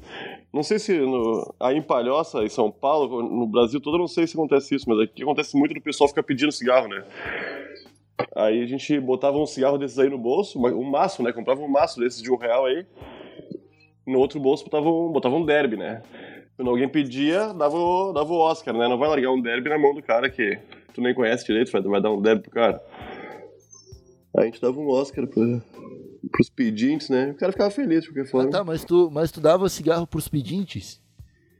não 0.52 0.64
sei 0.64 0.80
se 0.80 0.98
no, 0.98 1.54
aí 1.60 1.76
em 1.76 1.82
Palhoça, 1.82 2.42
em 2.42 2.48
São 2.48 2.72
Paulo, 2.72 3.22
no 3.22 3.46
Brasil 3.46 3.80
todo, 3.80 3.96
não 3.96 4.08
sei 4.08 4.26
se 4.26 4.36
acontece 4.36 4.74
isso, 4.74 4.84
mas 4.88 4.98
aqui 4.98 5.22
acontece 5.22 5.56
muito 5.56 5.72
do 5.72 5.80
pessoal 5.80 6.08
ficar 6.08 6.24
pedindo 6.24 6.50
cigarro, 6.50 6.88
né? 6.88 7.04
Aí 8.34 8.60
a 8.60 8.66
gente 8.66 8.98
botava 8.98 9.38
um 9.38 9.46
cigarro 9.46 9.78
desses 9.78 9.96
aí 9.96 10.10
no 10.10 10.18
bolso, 10.18 10.58
um 10.58 10.82
maço, 10.82 11.22
né? 11.22 11.32
Comprava 11.32 11.62
um 11.62 11.68
maço 11.68 12.00
desses 12.00 12.20
de 12.20 12.32
um 12.32 12.36
real 12.36 12.66
aí. 12.66 12.84
No 14.04 14.18
outro 14.18 14.40
bolso 14.40 14.64
botava 14.64 14.88
um, 14.88 15.12
botava 15.12 15.36
um 15.36 15.44
derby, 15.44 15.76
né? 15.76 16.02
Quando 16.56 16.70
alguém 16.70 16.88
pedia, 16.88 17.52
dava 17.54 17.76
o, 17.76 18.12
dava 18.12 18.32
o 18.32 18.38
Oscar, 18.38 18.74
né? 18.74 18.88
Não 18.88 18.98
vai 18.98 19.08
largar 19.08 19.30
um 19.30 19.40
derby 19.40 19.68
na 19.68 19.78
mão 19.78 19.94
do 19.94 20.02
cara 20.02 20.28
que 20.28 20.58
tu 20.92 21.00
nem 21.00 21.14
conhece 21.14 21.46
direito, 21.46 21.70
vai 21.70 22.00
dar 22.00 22.10
um 22.10 22.20
derby 22.20 22.42
pro 22.42 22.50
cara. 22.50 22.82
Aí 24.36 24.42
a 24.42 24.44
gente 24.46 24.60
dava 24.60 24.80
um 24.80 24.88
Oscar 24.88 25.26
pra, 25.28 25.42
pros 26.30 26.48
pedintes, 26.48 27.08
né? 27.08 27.30
O 27.30 27.34
cara 27.34 27.52
ficava 27.52 27.70
feliz 27.70 28.02
de 28.02 28.08
qualquer 28.08 28.28
Ah, 28.28 28.30
forma. 28.30 28.50
tá, 28.50 28.64
mas 28.64 28.84
tu, 28.84 29.10
mas 29.10 29.30
tu 29.30 29.40
dava 29.40 29.68
cigarro 29.68 30.06
pros 30.06 30.28
pedintes? 30.28 31.00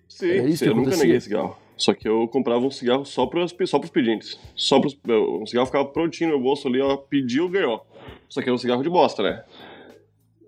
Sim, 0.09 0.27
É 0.27 0.49
isso 0.49 0.59
sim, 0.59 0.65
que 0.67 0.71
eu 0.71 0.77
nunca 0.77 0.97
neguei 0.97 1.21
cigarro. 1.21 1.57
Só 1.77 1.93
que 1.93 2.09
eu 2.09 2.27
comprava 2.29 2.65
um 2.65 2.71
cigarro 2.71 3.05
só 3.05 3.27
pros, 3.27 3.55
só 3.67 3.79
pros 3.79 3.91
pedintes. 3.91 4.39
Só 4.55 4.81
pros, 4.81 4.97
um 5.07 5.45
cigarro 5.47 5.67
ficava 5.67 5.85
prontinho 5.85 6.31
no 6.31 6.37
meu 6.37 6.45
bolso 6.45 6.69
ali, 6.69 6.81
ó, 6.81 6.97
pediu, 6.97 7.49
ganhou. 7.49 7.87
Só 8.29 8.41
que 8.41 8.49
era 8.49 8.55
um 8.55 8.59
cigarro 8.59 8.83
de 8.83 8.89
bosta, 8.89 9.23
né? 9.23 9.45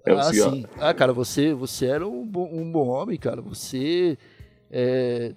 Era 0.06 0.16
um 0.16 0.20
ah, 0.20 0.32
cigarro. 0.32 0.56
sim. 0.56 0.66
Ah, 0.80 0.94
cara, 0.94 1.12
você, 1.12 1.52
você 1.52 1.86
era 1.86 2.06
um 2.06 2.24
bom, 2.24 2.48
um 2.50 2.70
bom 2.72 2.88
homem, 2.88 3.18
cara. 3.18 3.42
Você, 3.42 4.16
é, 4.70 5.34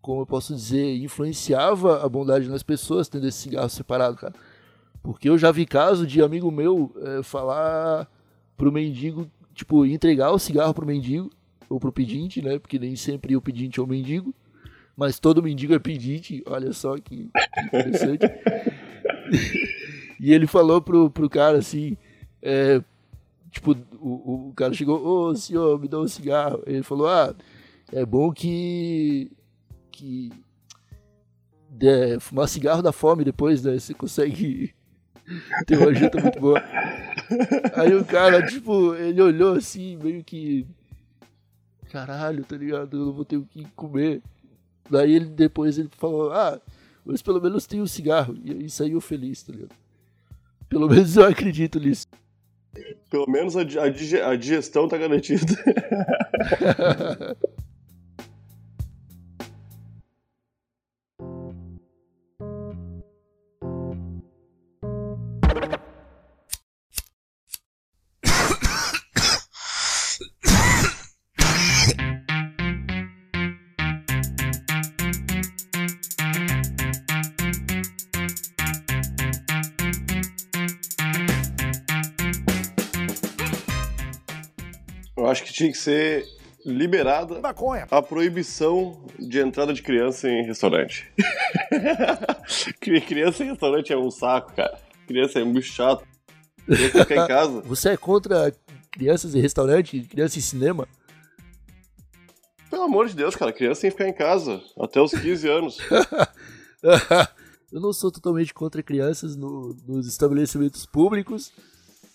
como 0.00 0.22
eu 0.22 0.26
posso 0.26 0.54
dizer, 0.54 0.96
influenciava 0.96 2.02
a 2.02 2.08
bondade 2.08 2.48
nas 2.48 2.62
pessoas 2.62 3.08
tendo 3.08 3.26
esse 3.28 3.38
cigarro 3.38 3.68
separado, 3.68 4.16
cara. 4.16 4.34
Porque 5.06 5.28
eu 5.28 5.38
já 5.38 5.52
vi 5.52 5.64
caso 5.64 6.04
de 6.04 6.20
amigo 6.20 6.50
meu 6.50 6.92
é, 7.00 7.22
falar 7.22 8.10
pro 8.56 8.72
mendigo, 8.72 9.30
tipo, 9.54 9.86
entregar 9.86 10.32
o 10.32 10.38
cigarro 10.38 10.74
pro 10.74 10.84
mendigo, 10.84 11.30
ou 11.68 11.78
pro 11.78 11.92
pedinte, 11.92 12.42
né? 12.42 12.58
Porque 12.58 12.76
nem 12.76 12.96
sempre 12.96 13.36
o 13.36 13.40
pedinte 13.40 13.78
é 13.78 13.82
o 13.84 13.86
mendigo. 13.86 14.34
mas 14.96 15.20
todo 15.20 15.40
mendigo 15.40 15.72
é 15.72 15.78
pedinte. 15.78 16.42
Olha 16.44 16.72
só 16.72 16.98
que, 16.98 17.30
interessante. 17.66 18.26
e 20.18 20.32
ele 20.32 20.48
falou 20.48 20.82
pro, 20.82 21.08
pro 21.08 21.30
cara 21.30 21.58
assim, 21.58 21.96
é, 22.42 22.82
tipo, 23.52 23.76
o, 24.00 24.48
o 24.48 24.52
cara 24.56 24.74
chegou, 24.74 25.06
ô 25.06 25.36
senhor, 25.36 25.78
me 25.78 25.86
dá 25.86 26.00
um 26.00 26.08
cigarro. 26.08 26.64
Ele 26.66 26.82
falou, 26.82 27.06
ah, 27.06 27.32
é 27.92 28.04
bom 28.04 28.32
que. 28.32 29.30
que. 29.92 30.32
De, 31.70 32.18
fumar 32.18 32.48
cigarro 32.48 32.82
da 32.82 32.90
fome 32.90 33.22
depois, 33.22 33.62
né? 33.62 33.78
Você 33.78 33.94
consegue 33.94 34.74
uma 35.78 35.94
janta 35.94 36.20
muito 36.20 36.40
boa. 36.40 36.62
Aí 37.74 37.94
o 37.94 38.04
cara, 38.04 38.44
tipo, 38.46 38.94
ele 38.94 39.20
olhou 39.20 39.54
assim, 39.54 39.96
meio 39.96 40.22
que. 40.22 40.66
Caralho, 41.90 42.44
tá 42.44 42.56
ligado? 42.56 42.96
Eu 42.96 43.06
não 43.06 43.12
vou 43.12 43.24
ter 43.24 43.36
o 43.36 43.44
que 43.44 43.64
comer. 43.74 44.22
Daí 44.90 45.12
ele 45.12 45.26
depois 45.26 45.78
ele 45.78 45.90
falou, 45.96 46.32
ah, 46.32 46.60
mas 47.04 47.22
pelo 47.22 47.40
menos 47.40 47.66
tem 47.66 47.80
um 47.80 47.86
cigarro. 47.86 48.36
E 48.44 48.52
aí 48.52 48.70
saiu 48.70 49.00
feliz, 49.00 49.42
tá 49.42 49.52
ligado? 49.52 49.74
Pelo 50.68 50.88
menos 50.88 51.16
eu 51.16 51.24
acredito 51.24 51.78
nisso. 51.78 52.06
Pelo 53.08 53.28
menos 53.28 53.56
a, 53.56 53.62
a, 53.62 54.30
a 54.30 54.36
digestão 54.36 54.88
tá 54.88 54.98
garantida. 54.98 55.46
Eu 85.26 85.30
acho 85.30 85.42
que 85.42 85.52
tinha 85.52 85.72
que 85.72 85.76
ser 85.76 86.24
liberada 86.64 87.40
Maconha. 87.40 87.88
a 87.90 88.00
proibição 88.00 89.04
de 89.18 89.40
entrada 89.40 89.74
de 89.74 89.82
criança 89.82 90.28
em 90.28 90.44
restaurante. 90.44 91.12
criança 92.80 93.42
em 93.42 93.48
restaurante 93.48 93.92
é 93.92 93.98
um 93.98 94.08
saco, 94.08 94.54
cara. 94.54 94.78
Criança 95.04 95.40
é 95.40 95.42
um 95.42 95.52
bicho 95.52 95.72
chato. 95.72 96.06
Criança 96.64 97.04
ficar 97.04 97.24
em 97.24 97.26
casa. 97.26 97.60
Você 97.66 97.88
é 97.88 97.96
contra 97.96 98.54
crianças 98.92 99.34
em 99.34 99.40
restaurante, 99.40 100.00
crianças 100.02 100.36
em 100.36 100.40
cinema? 100.42 100.86
Pelo 102.70 102.84
amor 102.84 103.08
de 103.08 103.16
Deus, 103.16 103.34
cara, 103.34 103.52
criança 103.52 103.80
tem 103.80 103.90
que 103.90 103.96
ficar 103.96 104.08
em 104.08 104.14
casa 104.14 104.62
até 104.78 105.00
os 105.00 105.10
15 105.10 105.48
anos. 105.48 105.78
eu 107.72 107.80
não 107.80 107.92
sou 107.92 108.12
totalmente 108.12 108.54
contra 108.54 108.80
crianças 108.80 109.34
no, 109.34 109.74
nos 109.88 110.06
estabelecimentos 110.06 110.86
públicos, 110.86 111.52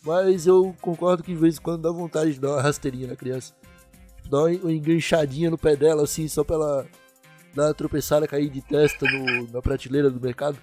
mas 0.05 0.47
eu 0.47 0.75
concordo 0.81 1.23
que 1.23 1.33
de 1.33 1.39
vez 1.39 1.57
em 1.57 1.61
quando 1.61 1.81
dá 1.81 1.91
vontade 1.91 2.33
de 2.33 2.39
dar 2.39 2.53
uma 2.53 2.61
rasteirinha 2.61 3.07
na 3.07 3.15
criança. 3.15 3.53
Dar 4.29 4.43
uma 4.43 4.71
enganchadinha 4.71 5.49
no 5.49 5.57
pé 5.57 5.75
dela, 5.75 6.03
assim, 6.03 6.27
só 6.27 6.43
pra 6.43 6.55
ela 6.55 6.87
dar 7.53 7.67
uma 7.67 7.73
tropeçada, 7.73 8.27
cair 8.27 8.49
de 8.49 8.61
testa 8.61 9.05
no, 9.05 9.51
na 9.51 9.61
prateleira 9.61 10.09
do 10.09 10.19
mercado. 10.19 10.57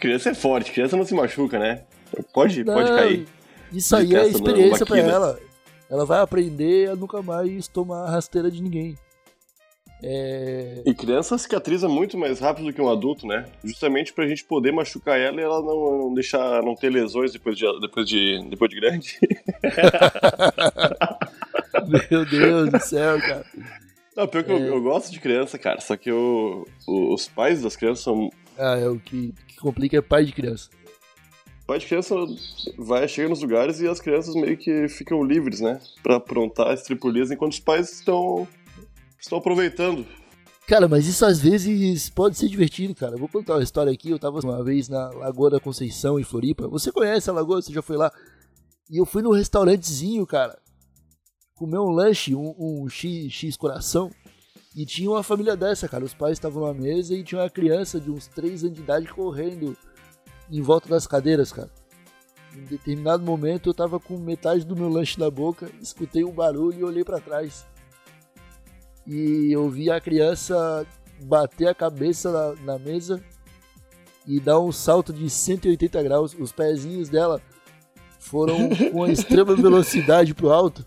Criança 0.00 0.30
é 0.30 0.34
forte, 0.34 0.72
criança 0.72 0.96
não 0.96 1.04
se 1.04 1.14
machuca, 1.14 1.58
né? 1.58 1.84
Pode, 2.32 2.64
Não, 2.64 2.74
pode 2.74 2.88
cair. 2.88 3.26
Isso 3.72 3.94
aí 3.96 4.14
é 4.14 4.26
experiência 4.26 4.86
pra 4.86 4.96
maquina. 4.96 5.12
ela. 5.12 5.38
Ela 5.90 6.06
vai 6.06 6.20
aprender 6.20 6.90
a 6.90 6.96
nunca 6.96 7.22
mais 7.22 7.68
tomar 7.68 8.08
rasteira 8.10 8.50
de 8.50 8.62
ninguém. 8.62 8.96
É... 10.06 10.82
E 10.84 10.92
criança 10.94 11.38
cicatriza 11.38 11.88
muito 11.88 12.18
mais 12.18 12.38
rápido 12.38 12.66
do 12.66 12.72
que 12.74 12.82
um 12.82 12.90
adulto, 12.90 13.26
né? 13.26 13.46
Justamente 13.64 14.12
pra 14.12 14.28
gente 14.28 14.44
poder 14.44 14.70
machucar 14.70 15.18
ela 15.18 15.40
e 15.40 15.44
ela 15.44 15.62
não, 15.62 15.98
não 16.08 16.14
deixar, 16.14 16.62
não 16.62 16.74
ter 16.74 16.90
lesões 16.90 17.32
depois 17.32 17.56
de, 17.56 17.64
depois 17.80 18.06
de, 18.06 18.44
depois 18.50 18.70
de 18.70 18.78
grande. 18.80 19.18
Meu 22.10 22.24
Deus 22.26 22.70
do 22.70 22.80
céu, 22.80 23.18
cara. 23.18 23.44
Não, 24.16 24.28
pior 24.28 24.44
que 24.44 24.52
É. 24.52 24.54
eu, 24.54 24.58
eu 24.66 24.82
gosto 24.82 25.10
de 25.10 25.20
criança, 25.20 25.58
cara, 25.58 25.80
só 25.80 25.96
que 25.96 26.10
eu, 26.10 26.66
os 26.86 27.28
pais 27.28 27.62
das 27.62 27.76
crianças 27.76 28.04
são. 28.04 28.30
Ah, 28.58 28.76
é 28.78 28.88
o 28.88 28.98
que, 28.98 29.32
que 29.48 29.56
complica 29.56 29.96
é 29.96 30.00
pai 30.02 30.24
de 30.24 30.32
criança. 30.32 30.70
Pai 31.66 31.78
de 31.78 31.86
criança 31.86 32.14
vai, 32.76 33.08
chega 33.08 33.28
nos 33.30 33.40
lugares 33.40 33.80
e 33.80 33.88
as 33.88 34.00
crianças 34.00 34.34
meio 34.34 34.56
que 34.56 34.86
ficam 34.88 35.24
livres, 35.24 35.60
né? 35.60 35.80
Pra 36.02 36.16
aprontar 36.16 36.68
as 36.68 36.82
tripulias 36.82 37.30
enquanto 37.30 37.52
os 37.52 37.60
pais 37.60 37.90
estão, 37.90 38.46
estão 39.24 39.38
aproveitando. 39.38 40.06
Cara, 40.66 40.88
mas 40.88 41.06
isso 41.06 41.26
às 41.26 41.40
vezes 41.40 42.08
pode 42.08 42.38
ser 42.38 42.48
divertido, 42.48 42.94
cara. 42.94 43.16
Vou 43.16 43.28
contar 43.28 43.54
uma 43.54 43.62
história 43.62 43.92
aqui. 43.92 44.10
Eu 44.10 44.18
tava 44.18 44.40
uma 44.40 44.62
vez 44.64 44.88
na 44.88 45.10
Lagoa 45.10 45.50
da 45.50 45.60
Conceição, 45.60 46.18
em 46.18 46.24
Floripa. 46.24 46.68
Você 46.68 46.90
conhece 46.90 47.28
a 47.28 47.32
Lagoa? 47.32 47.60
Você 47.60 47.72
já 47.72 47.82
foi 47.82 47.96
lá? 47.96 48.10
E 48.90 48.98
eu 48.98 49.04
fui 49.04 49.22
num 49.22 49.32
restaurantezinho, 49.32 50.26
cara. 50.26 50.58
Comer 51.54 51.78
um 51.78 51.90
lanche, 51.90 52.34
um, 52.34 52.54
um 52.58 52.88
X, 52.88 53.30
X 53.30 53.56
coração. 53.56 54.10
E 54.74 54.86
tinha 54.86 55.10
uma 55.10 55.22
família 55.22 55.54
dessa, 55.54 55.86
cara. 55.86 56.04
Os 56.04 56.14
pais 56.14 56.32
estavam 56.32 56.66
na 56.66 56.74
mesa 56.74 57.14
e 57.14 57.22
tinha 57.22 57.42
uma 57.42 57.50
criança 57.50 58.00
de 58.00 58.10
uns 58.10 58.26
3 58.28 58.64
anos 58.64 58.76
de 58.76 58.82
idade 58.82 59.06
correndo 59.08 59.76
em 60.50 60.62
volta 60.62 60.88
das 60.88 61.06
cadeiras, 61.06 61.52
cara. 61.52 61.70
Em 62.56 62.64
determinado 62.64 63.22
momento 63.22 63.68
eu 63.68 63.74
tava 63.74 64.00
com 64.00 64.16
metade 64.16 64.64
do 64.64 64.76
meu 64.76 64.88
lanche 64.88 65.18
na 65.18 65.30
boca, 65.30 65.70
escutei 65.82 66.24
um 66.24 66.32
barulho 66.32 66.80
e 66.80 66.84
olhei 66.84 67.04
pra 67.04 67.20
trás 67.20 67.66
e 69.06 69.52
eu 69.52 69.68
vi 69.68 69.90
a 69.90 70.00
criança 70.00 70.86
bater 71.22 71.68
a 71.68 71.74
cabeça 71.74 72.30
na, 72.30 72.74
na 72.74 72.78
mesa 72.78 73.22
e 74.26 74.40
dar 74.40 74.60
um 74.60 74.72
salto 74.72 75.12
de 75.12 75.28
180 75.28 76.02
graus. 76.02 76.34
Os 76.38 76.52
pezinhos 76.52 77.08
dela 77.08 77.40
foram 78.18 78.70
com 78.90 79.06
extrema 79.06 79.54
velocidade 79.54 80.34
pro 80.34 80.50
alto 80.50 80.84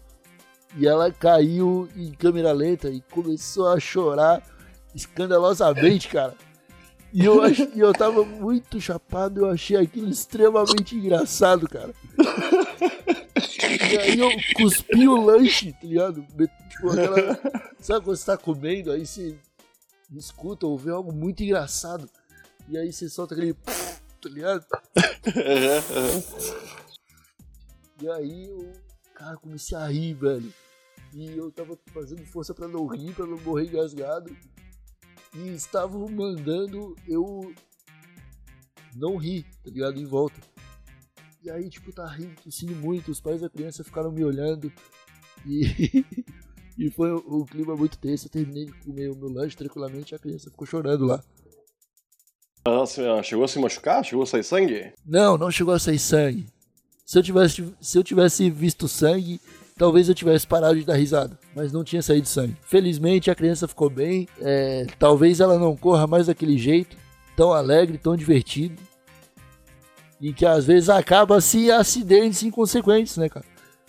e 0.76 0.88
ela 0.88 1.12
caiu 1.12 1.88
em 1.96 2.12
câmera 2.12 2.52
lenta 2.52 2.90
e 2.90 3.02
começou 3.12 3.68
a 3.70 3.80
chorar 3.80 4.44
escandalosamente, 4.94 6.08
cara. 6.08 6.36
E 7.14 7.24
eu, 7.26 7.42
ach, 7.42 7.60
e 7.74 7.80
eu 7.80 7.94
tava 7.94 8.24
muito 8.26 8.82
chapado, 8.82 9.42
eu 9.42 9.50
achei 9.50 9.78
aquilo 9.78 10.10
extremamente 10.10 10.96
engraçado, 10.96 11.68
cara. 11.68 11.94
E 13.92 13.98
aí 13.98 14.20
eu 14.20 14.30
cuspi 14.56 15.08
o 15.08 15.22
lanche, 15.22 15.72
tá 15.72 15.80
ligado? 15.84 16.26
Tipo, 16.70 16.90
aquela. 16.92 17.40
Sabe 17.80 18.06
quando 18.06 18.18
você 18.18 18.26
tá 18.26 18.38
comendo, 18.38 18.92
aí 18.92 19.06
você 19.06 19.38
escuta 20.12 20.66
ou 20.66 20.78
vê 20.78 20.92
algo 20.92 21.12
muito 21.12 21.44
engraçado. 21.44 22.10
E 22.68 22.78
aí 22.78 22.92
você 22.92 23.10
solta 23.10 23.36
aquele. 23.36 23.56
Tá 24.20 24.30
ligado? 24.30 24.66
E 28.00 28.08
aí 28.10 28.48
eu. 28.48 28.74
Cara, 29.16 29.38
comecei 29.38 29.76
a 29.76 29.88
rir, 29.88 30.14
velho. 30.14 30.54
E 31.14 31.36
eu 31.36 31.52
tava 31.52 31.78
fazendo 31.92 32.24
força 32.26 32.54
pra 32.54 32.68
não 32.68 32.86
rir, 32.86 33.14
pra 33.14 33.26
não 33.26 33.40
morrer 33.40 33.66
engasgado. 33.66 34.36
E 35.34 35.50
estavam 35.50 36.08
mandando 36.08 36.96
eu 37.08 37.54
não 38.96 39.18
rir, 39.18 39.44
tá 39.64 39.72
ligado? 39.72 40.00
Em 40.00 40.06
volta. 40.06 40.40
E 41.44 41.50
aí, 41.50 41.70
tipo, 41.70 41.92
tá 41.92 42.08
rindo, 42.08 42.40
tossindo 42.42 42.76
muito. 42.76 43.10
Os 43.10 43.22
pais 43.22 43.42
da 43.42 43.50
criança 43.50 43.84
ficaram 43.84 44.12
me 44.12 44.24
olhando. 44.24 44.72
E, 45.46 45.64
e 46.78 46.90
foi 46.92 47.12
um, 47.14 47.44
clima 47.46 47.76
muito 47.76 47.98
tenso. 47.98 48.28
Eu 48.28 48.32
terminei 48.32 48.66
de 48.66 48.74
comer 48.84 49.10
o 49.10 49.16
meu 49.16 49.30
lanche 49.30 49.56
tranquilamente 49.58 50.14
e 50.14 50.16
a 50.16 50.20
criança 50.20 50.50
ficou 50.52 50.68
chorando 50.68 51.06
lá. 51.06 51.24
Ela 52.66 52.86
se- 52.86 53.02
chegou 53.24 53.46
a 53.46 53.48
se 53.48 53.60
machucar? 53.60 54.04
Chegou 54.04 54.24
a 54.24 54.28
sair 54.28 54.44
sangue? 54.44 54.94
Não, 55.06 55.38
não 55.38 55.50
chegou 55.50 55.74
a 55.74 55.80
sair 55.80 56.00
sangue. 56.00 56.48
Se 57.06 57.18
eu 57.18 57.24
tivesse, 57.24 57.74
se 57.80 57.98
eu 57.98 58.04
tivesse 58.04 58.50
visto 58.50 58.88
sangue, 58.88 59.40
talvez 59.78 60.10
eu 60.10 60.16
tivesse 60.16 60.46
parado 60.46 60.78
de 60.78 60.86
dar 60.86 60.96
risada. 60.96 61.40
Mas 61.56 61.72
não 61.72 61.84
tinha 61.84 62.02
saído 62.02 62.28
sangue. 62.28 62.58
Felizmente 62.64 63.32
a 63.32 63.36
criança 63.36 63.68
ficou 63.68 63.90
bem. 63.90 64.28
é, 64.42 64.86
talvez 65.00 65.40
ela 65.40 65.58
não 65.58 65.76
corra 65.78 66.06
mais 66.06 66.28
daquele 66.28 66.58
jeito, 66.58 66.98
tão 67.36 67.54
alegre, 67.54 67.98
tão 67.98 68.16
divertido. 68.18 68.76
E 70.20 70.34
que 70.34 70.46
às 70.46 70.66
vezes 70.66 70.90
acaba 70.90 71.38
assim 71.38 71.70
acidentes 71.72 72.44
inconsequentes, 72.44 73.16
né, 73.18 73.30
cara? 73.30 73.46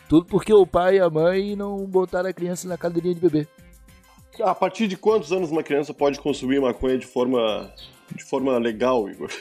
Tudo 0.08 0.26
porque 0.26 0.52
o 0.52 0.66
pai 0.66 0.96
e 0.96 1.00
a 1.00 1.10
mãe 1.10 1.54
não 1.54 1.84
botaram 1.84 2.30
a 2.30 2.32
criança 2.32 2.66
na 2.66 2.78
cadeirinha 2.78 3.14
de 3.14 3.20
bebê. 3.20 3.46
A 4.40 4.54
partir 4.54 4.88
de 4.88 4.96
quantos 4.96 5.32
anos 5.32 5.50
uma 5.50 5.62
criança 5.62 5.92
pode 5.92 6.18
consumir 6.20 6.60
maconha 6.60 6.96
de 6.96 7.06
forma, 7.06 7.70
de 8.14 8.24
forma 8.24 8.56
legal, 8.56 9.08
Igor? 9.08 9.30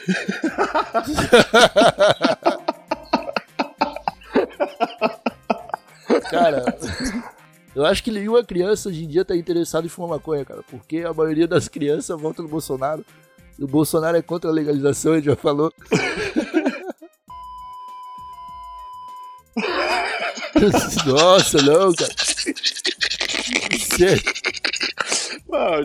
Cara, 6.30 6.76
eu 7.74 7.86
acho 7.86 8.02
que 8.02 8.10
nenhuma 8.10 8.44
criança 8.44 8.88
hoje 8.88 9.04
em 9.04 9.08
dia 9.08 9.24
tá 9.24 9.36
interessada 9.36 9.86
em 9.86 9.88
fumar 9.88 10.10
maconha, 10.10 10.44
cara. 10.44 10.62
Porque 10.68 10.98
a 10.98 11.14
maioria 11.14 11.46
das 11.46 11.68
crianças 11.68 12.20
vota 12.20 12.42
no 12.42 12.48
Bolsonaro. 12.48 13.04
E 13.58 13.64
o 13.64 13.68
Bolsonaro 13.68 14.16
é 14.16 14.22
contra 14.22 14.50
a 14.50 14.52
legalização, 14.52 15.14
ele 15.14 15.26
já 15.26 15.36
falou. 15.36 15.72
Nossa, 21.06 21.62
não, 21.62 21.92
cara. 21.94 22.12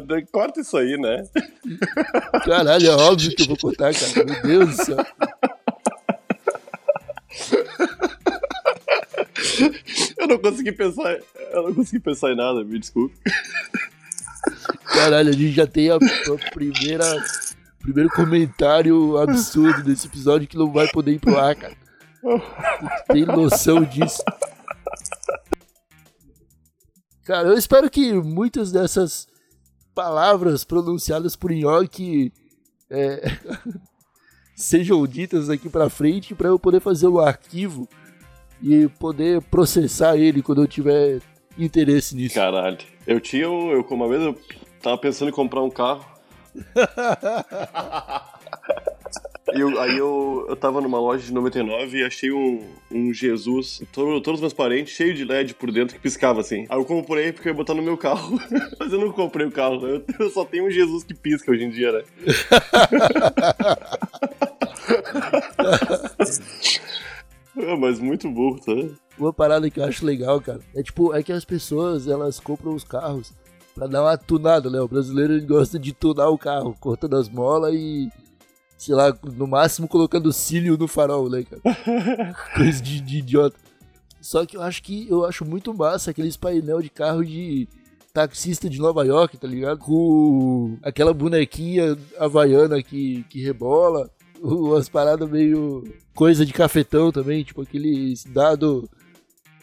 Daí 0.06 0.26
corta 0.32 0.62
isso 0.62 0.78
aí, 0.78 0.98
né? 0.98 1.24
Caralho, 2.46 2.88
é 2.88 2.96
óbvio 2.96 3.36
que 3.36 3.44
eu 3.44 3.48
vou 3.48 3.58
cortar, 3.58 3.94
cara. 3.94 4.26
Meu 4.26 4.42
Deus 4.42 4.78
do 4.78 4.86
céu. 4.86 4.98
Eu 10.18 10.28
não 10.28 10.38
consegui 10.38 10.72
pensar. 10.72 11.18
Eu 11.52 11.64
não 11.64 11.74
consegui 11.74 12.00
pensar 12.00 12.32
em 12.32 12.36
nada, 12.36 12.64
me 12.64 12.80
desculpe. 12.80 13.16
Caralho, 14.86 15.30
a 15.30 15.34
gente 15.34 15.52
já 15.52 15.68
tem 15.68 15.90
a, 15.90 15.96
a 15.96 16.52
primeira. 16.52 17.06
Primeiro 17.80 18.10
comentário 18.12 19.18
absurdo 19.18 19.84
desse 19.84 20.08
episódio 20.08 20.48
que 20.48 20.58
não 20.58 20.72
vai 20.72 20.88
poder 20.88 21.12
ir 21.12 21.20
pro 21.20 21.38
ar, 21.38 21.54
cara. 21.54 21.76
Tem 23.08 23.26
noção 23.26 23.84
disso? 23.84 24.24
Cara, 27.26 27.48
eu 27.48 27.54
espero 27.54 27.90
que 27.90 28.14
muitas 28.14 28.72
dessas 28.72 29.28
palavras 29.96 30.64
pronunciadas 30.64 31.36
por 31.36 31.52
Nhoque 31.52 32.32
é, 32.90 33.22
sejam 34.56 35.06
ditas 35.08 35.50
aqui 35.50 35.70
pra 35.70 35.90
frente 35.90 36.36
para 36.36 36.50
eu 36.50 36.60
poder 36.60 36.80
fazer 36.80 37.08
o 37.08 37.20
arquivo 37.20 37.88
e 38.62 38.88
poder 39.00 39.42
processar 39.44 40.18
ele 40.18 40.42
quando 40.42 40.64
eu 40.64 40.68
tiver 40.68 41.22
interesse 41.58 42.16
nisso. 42.16 42.36
Caralho. 42.36 42.78
Eu 43.06 43.20
tinha 43.20 43.50
um. 43.50 43.72
Eu, 43.72 43.82
uma 43.82 44.08
vez 44.08 44.22
eu 44.22 44.38
tava 44.82 44.98
pensando 44.98 45.30
em 45.30 45.34
comprar 45.34 45.62
um 45.62 45.70
carro. 45.70 46.06
Eu- 49.56 49.80
aí 49.80 49.98
eu, 49.98 50.46
eu 50.50 50.56
tava 50.56 50.82
numa 50.82 51.00
loja 51.00 51.24
de 51.24 51.34
99 51.34 51.98
e 52.00 52.04
achei 52.04 52.32
um, 52.32 52.62
um 52.92 53.14
Jesus, 53.14 53.82
todo, 53.92 54.20
todo 54.22 54.38
transparente, 54.40 54.92
cheio 54.92 55.14
de 55.14 55.24
LED 55.26 55.54
por 55.54 55.72
dentro 55.72 55.96
que 55.96 56.02
piscava 56.02 56.42
assim. 56.42 56.66
Aí 56.70 56.78
eu 56.78 56.86
comprei 56.86 57.32
porque 57.32 57.50
eu 57.50 57.52
ia 57.54 57.58
botar 57.58 57.74
no 57.74 57.82
meu 57.82 57.98
carro. 57.98 58.40
Mas 58.80 58.92
eu 58.92 59.00
não 59.00 59.12
comprei 59.12 59.46
o 59.46 59.52
carro. 59.52 59.86
Eu, 59.88 60.04
eu 60.20 60.30
só 60.30 60.44
tenho 60.46 60.66
um 60.68 60.72
Jesus 60.72 61.04
que 61.04 61.14
pisca 61.14 61.52
hoje 61.52 61.64
em 61.64 61.70
dia, 61.70 61.92
né? 61.92 62.04
É, 67.58 67.76
mas 67.78 68.00
muito 68.00 68.30
burro, 68.30 68.60
tá? 68.60 68.72
Uma 69.18 69.32
parada 69.34 69.70
que 69.70 69.80
eu 69.80 69.84
acho 69.86 70.06
legal, 70.06 70.42
cara, 70.42 70.60
é 70.76 70.82
tipo, 70.82 71.14
é 71.14 71.22
que 71.22 71.32
as 71.32 71.46
pessoas, 71.46 72.08
elas 72.08 72.40
compram 72.40 72.74
os 72.74 72.84
carros 72.84 73.32
pra 73.76 73.88
dar 73.88 74.02
uma 74.04 74.18
tunada, 74.18 74.70
né? 74.70 74.80
O 74.82 74.88
brasileiro 74.88 75.40
gosta 75.46 75.78
de 75.78 75.94
tunar 75.94 76.30
o 76.30 76.38
carro, 76.38 76.76
cortando 76.80 77.16
as 77.16 77.30
molas 77.30 77.74
e, 77.74 78.10
sei 78.78 78.96
lá, 78.96 79.16
no 79.24 79.48
máximo 79.48 79.88
colocando 79.88 80.34
cílio 80.34 80.78
no 80.78 80.88
farol, 80.88 81.30
né, 81.30 81.44
cara? 81.44 81.62
Coisa 82.56 82.82
de, 82.82 83.00
de 83.02 83.18
idiota. 83.20 83.58
Só 84.22 84.46
que 84.46 84.56
eu 84.56 84.62
acho 84.62 84.82
que 84.82 85.08
eu 85.10 85.26
acho 85.26 85.44
muito 85.44 85.74
massa 85.74 86.12
aqueles 86.12 86.38
painel 86.38 86.82
de 86.82 86.90
carro 86.90 87.26
de 87.26 87.68
taxista 88.14 88.70
de 88.70 88.80
Nova 88.80 89.04
York, 89.04 89.38
tá 89.38 89.48
ligado? 89.48 89.80
Com 89.80 90.78
aquela 90.82 91.14
bonequinha 91.14 91.98
havaiana 92.18 92.82
que, 92.82 93.26
que 93.30 93.44
rebola, 93.44 94.10
umas 94.42 94.88
paradas 94.88 95.30
meio 95.30 95.84
coisa 96.14 96.46
de 96.46 96.54
cafetão 96.54 97.12
também, 97.12 97.44
tipo 97.44 97.62
aqueles 97.62 98.24
dado 98.26 98.90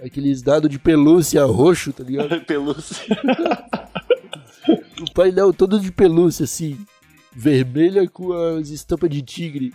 aqueles 0.03 0.43
dado 0.43 0.69
de 0.69 0.79
pelúcia 0.79 1.45
roxo, 1.45 1.93
tá 1.93 2.03
ligado? 2.03 2.41
Pelúcia. 2.45 3.07
O 5.01 5.13
painel 5.15 5.53
todo 5.53 5.79
de 5.79 5.93
pelúcia 5.93 6.45
assim, 6.45 6.79
vermelha 7.33 8.09
com 8.09 8.33
as 8.33 8.69
estampas 8.69 9.11
de 9.11 9.23
tigre. 9.23 9.73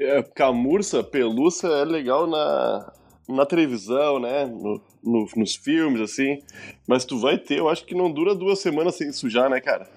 É, 0.00 0.22
camurça, 0.22 1.02
pelúcia 1.02 1.66
é 1.68 1.84
legal 1.84 2.26
na, 2.26 2.92
na 3.28 3.44
televisão, 3.46 4.20
né? 4.20 4.46
No, 4.46 4.80
no- 5.02 5.28
nos 5.36 5.56
filmes, 5.56 6.00
assim. 6.00 6.38
Mas 6.86 7.04
tu 7.04 7.18
vai 7.18 7.36
ter, 7.38 7.58
eu 7.58 7.68
acho 7.68 7.84
que 7.84 7.94
não 7.94 8.10
dura 8.12 8.34
duas 8.34 8.60
semanas 8.60 8.94
sem 8.96 9.12
sujar, 9.12 9.50
né, 9.50 9.60
cara? 9.60 9.88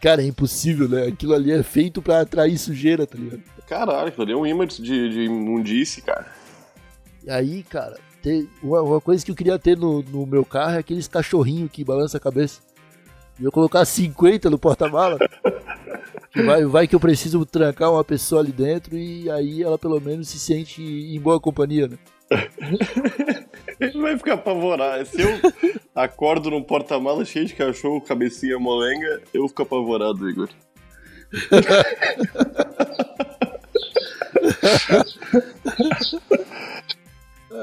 Cara, 0.00 0.22
é 0.22 0.26
impossível, 0.26 0.88
né? 0.88 1.06
Aquilo 1.06 1.34
ali 1.34 1.52
é 1.52 1.62
feito 1.62 2.02
pra 2.02 2.20
atrair 2.20 2.58
sujeira, 2.58 3.06
tá 3.06 3.16
ligado? 3.16 3.42
Caralho, 3.66 4.08
aquilo 4.08 4.24
ali 4.24 4.32
é 4.32 4.36
um 4.36 4.46
imã 4.46 4.66
de, 4.66 4.82
de 4.82 5.20
imundice, 5.22 6.02
cara. 6.02 6.26
E 7.24 7.30
aí, 7.30 7.62
cara, 7.62 7.96
tem 8.22 8.46
uma, 8.62 8.82
uma 8.82 9.00
coisa 9.00 9.24
que 9.24 9.30
eu 9.30 9.34
queria 9.34 9.58
ter 9.58 9.78
no, 9.78 10.02
no 10.02 10.26
meu 10.26 10.44
carro 10.44 10.74
é 10.74 10.78
aqueles 10.78 11.08
cachorrinhos 11.08 11.70
que 11.70 11.82
balança 11.84 12.18
a 12.18 12.20
cabeça. 12.20 12.60
E 13.40 13.44
eu 13.44 13.50
colocar 13.50 13.84
50 13.84 14.50
no 14.50 14.58
porta-mala. 14.58 15.16
vai, 16.34 16.64
vai 16.64 16.88
que 16.88 16.94
eu 16.94 17.00
preciso 17.00 17.44
trancar 17.46 17.92
uma 17.92 18.04
pessoa 18.04 18.40
ali 18.40 18.52
dentro 18.52 18.96
e 18.96 19.30
aí 19.30 19.62
ela 19.62 19.78
pelo 19.78 20.00
menos 20.00 20.28
se 20.28 20.38
sente 20.38 20.82
em 20.82 21.20
boa 21.20 21.40
companhia, 21.40 21.88
né? 21.88 21.98
Ele 23.80 24.00
vai 24.00 24.16
ficar 24.16 24.34
apavorado. 24.34 25.04
Se 25.06 25.20
eu 25.20 25.28
acordo 25.94 26.50
num 26.50 26.62
porta-mala 26.62 27.24
cheio 27.24 27.46
de 27.46 27.54
cachorro, 27.54 28.00
cabecinha 28.00 28.58
molenga, 28.58 29.22
eu 29.32 29.48
fico 29.48 29.62
apavorado, 29.62 30.28
Igor. 30.28 30.48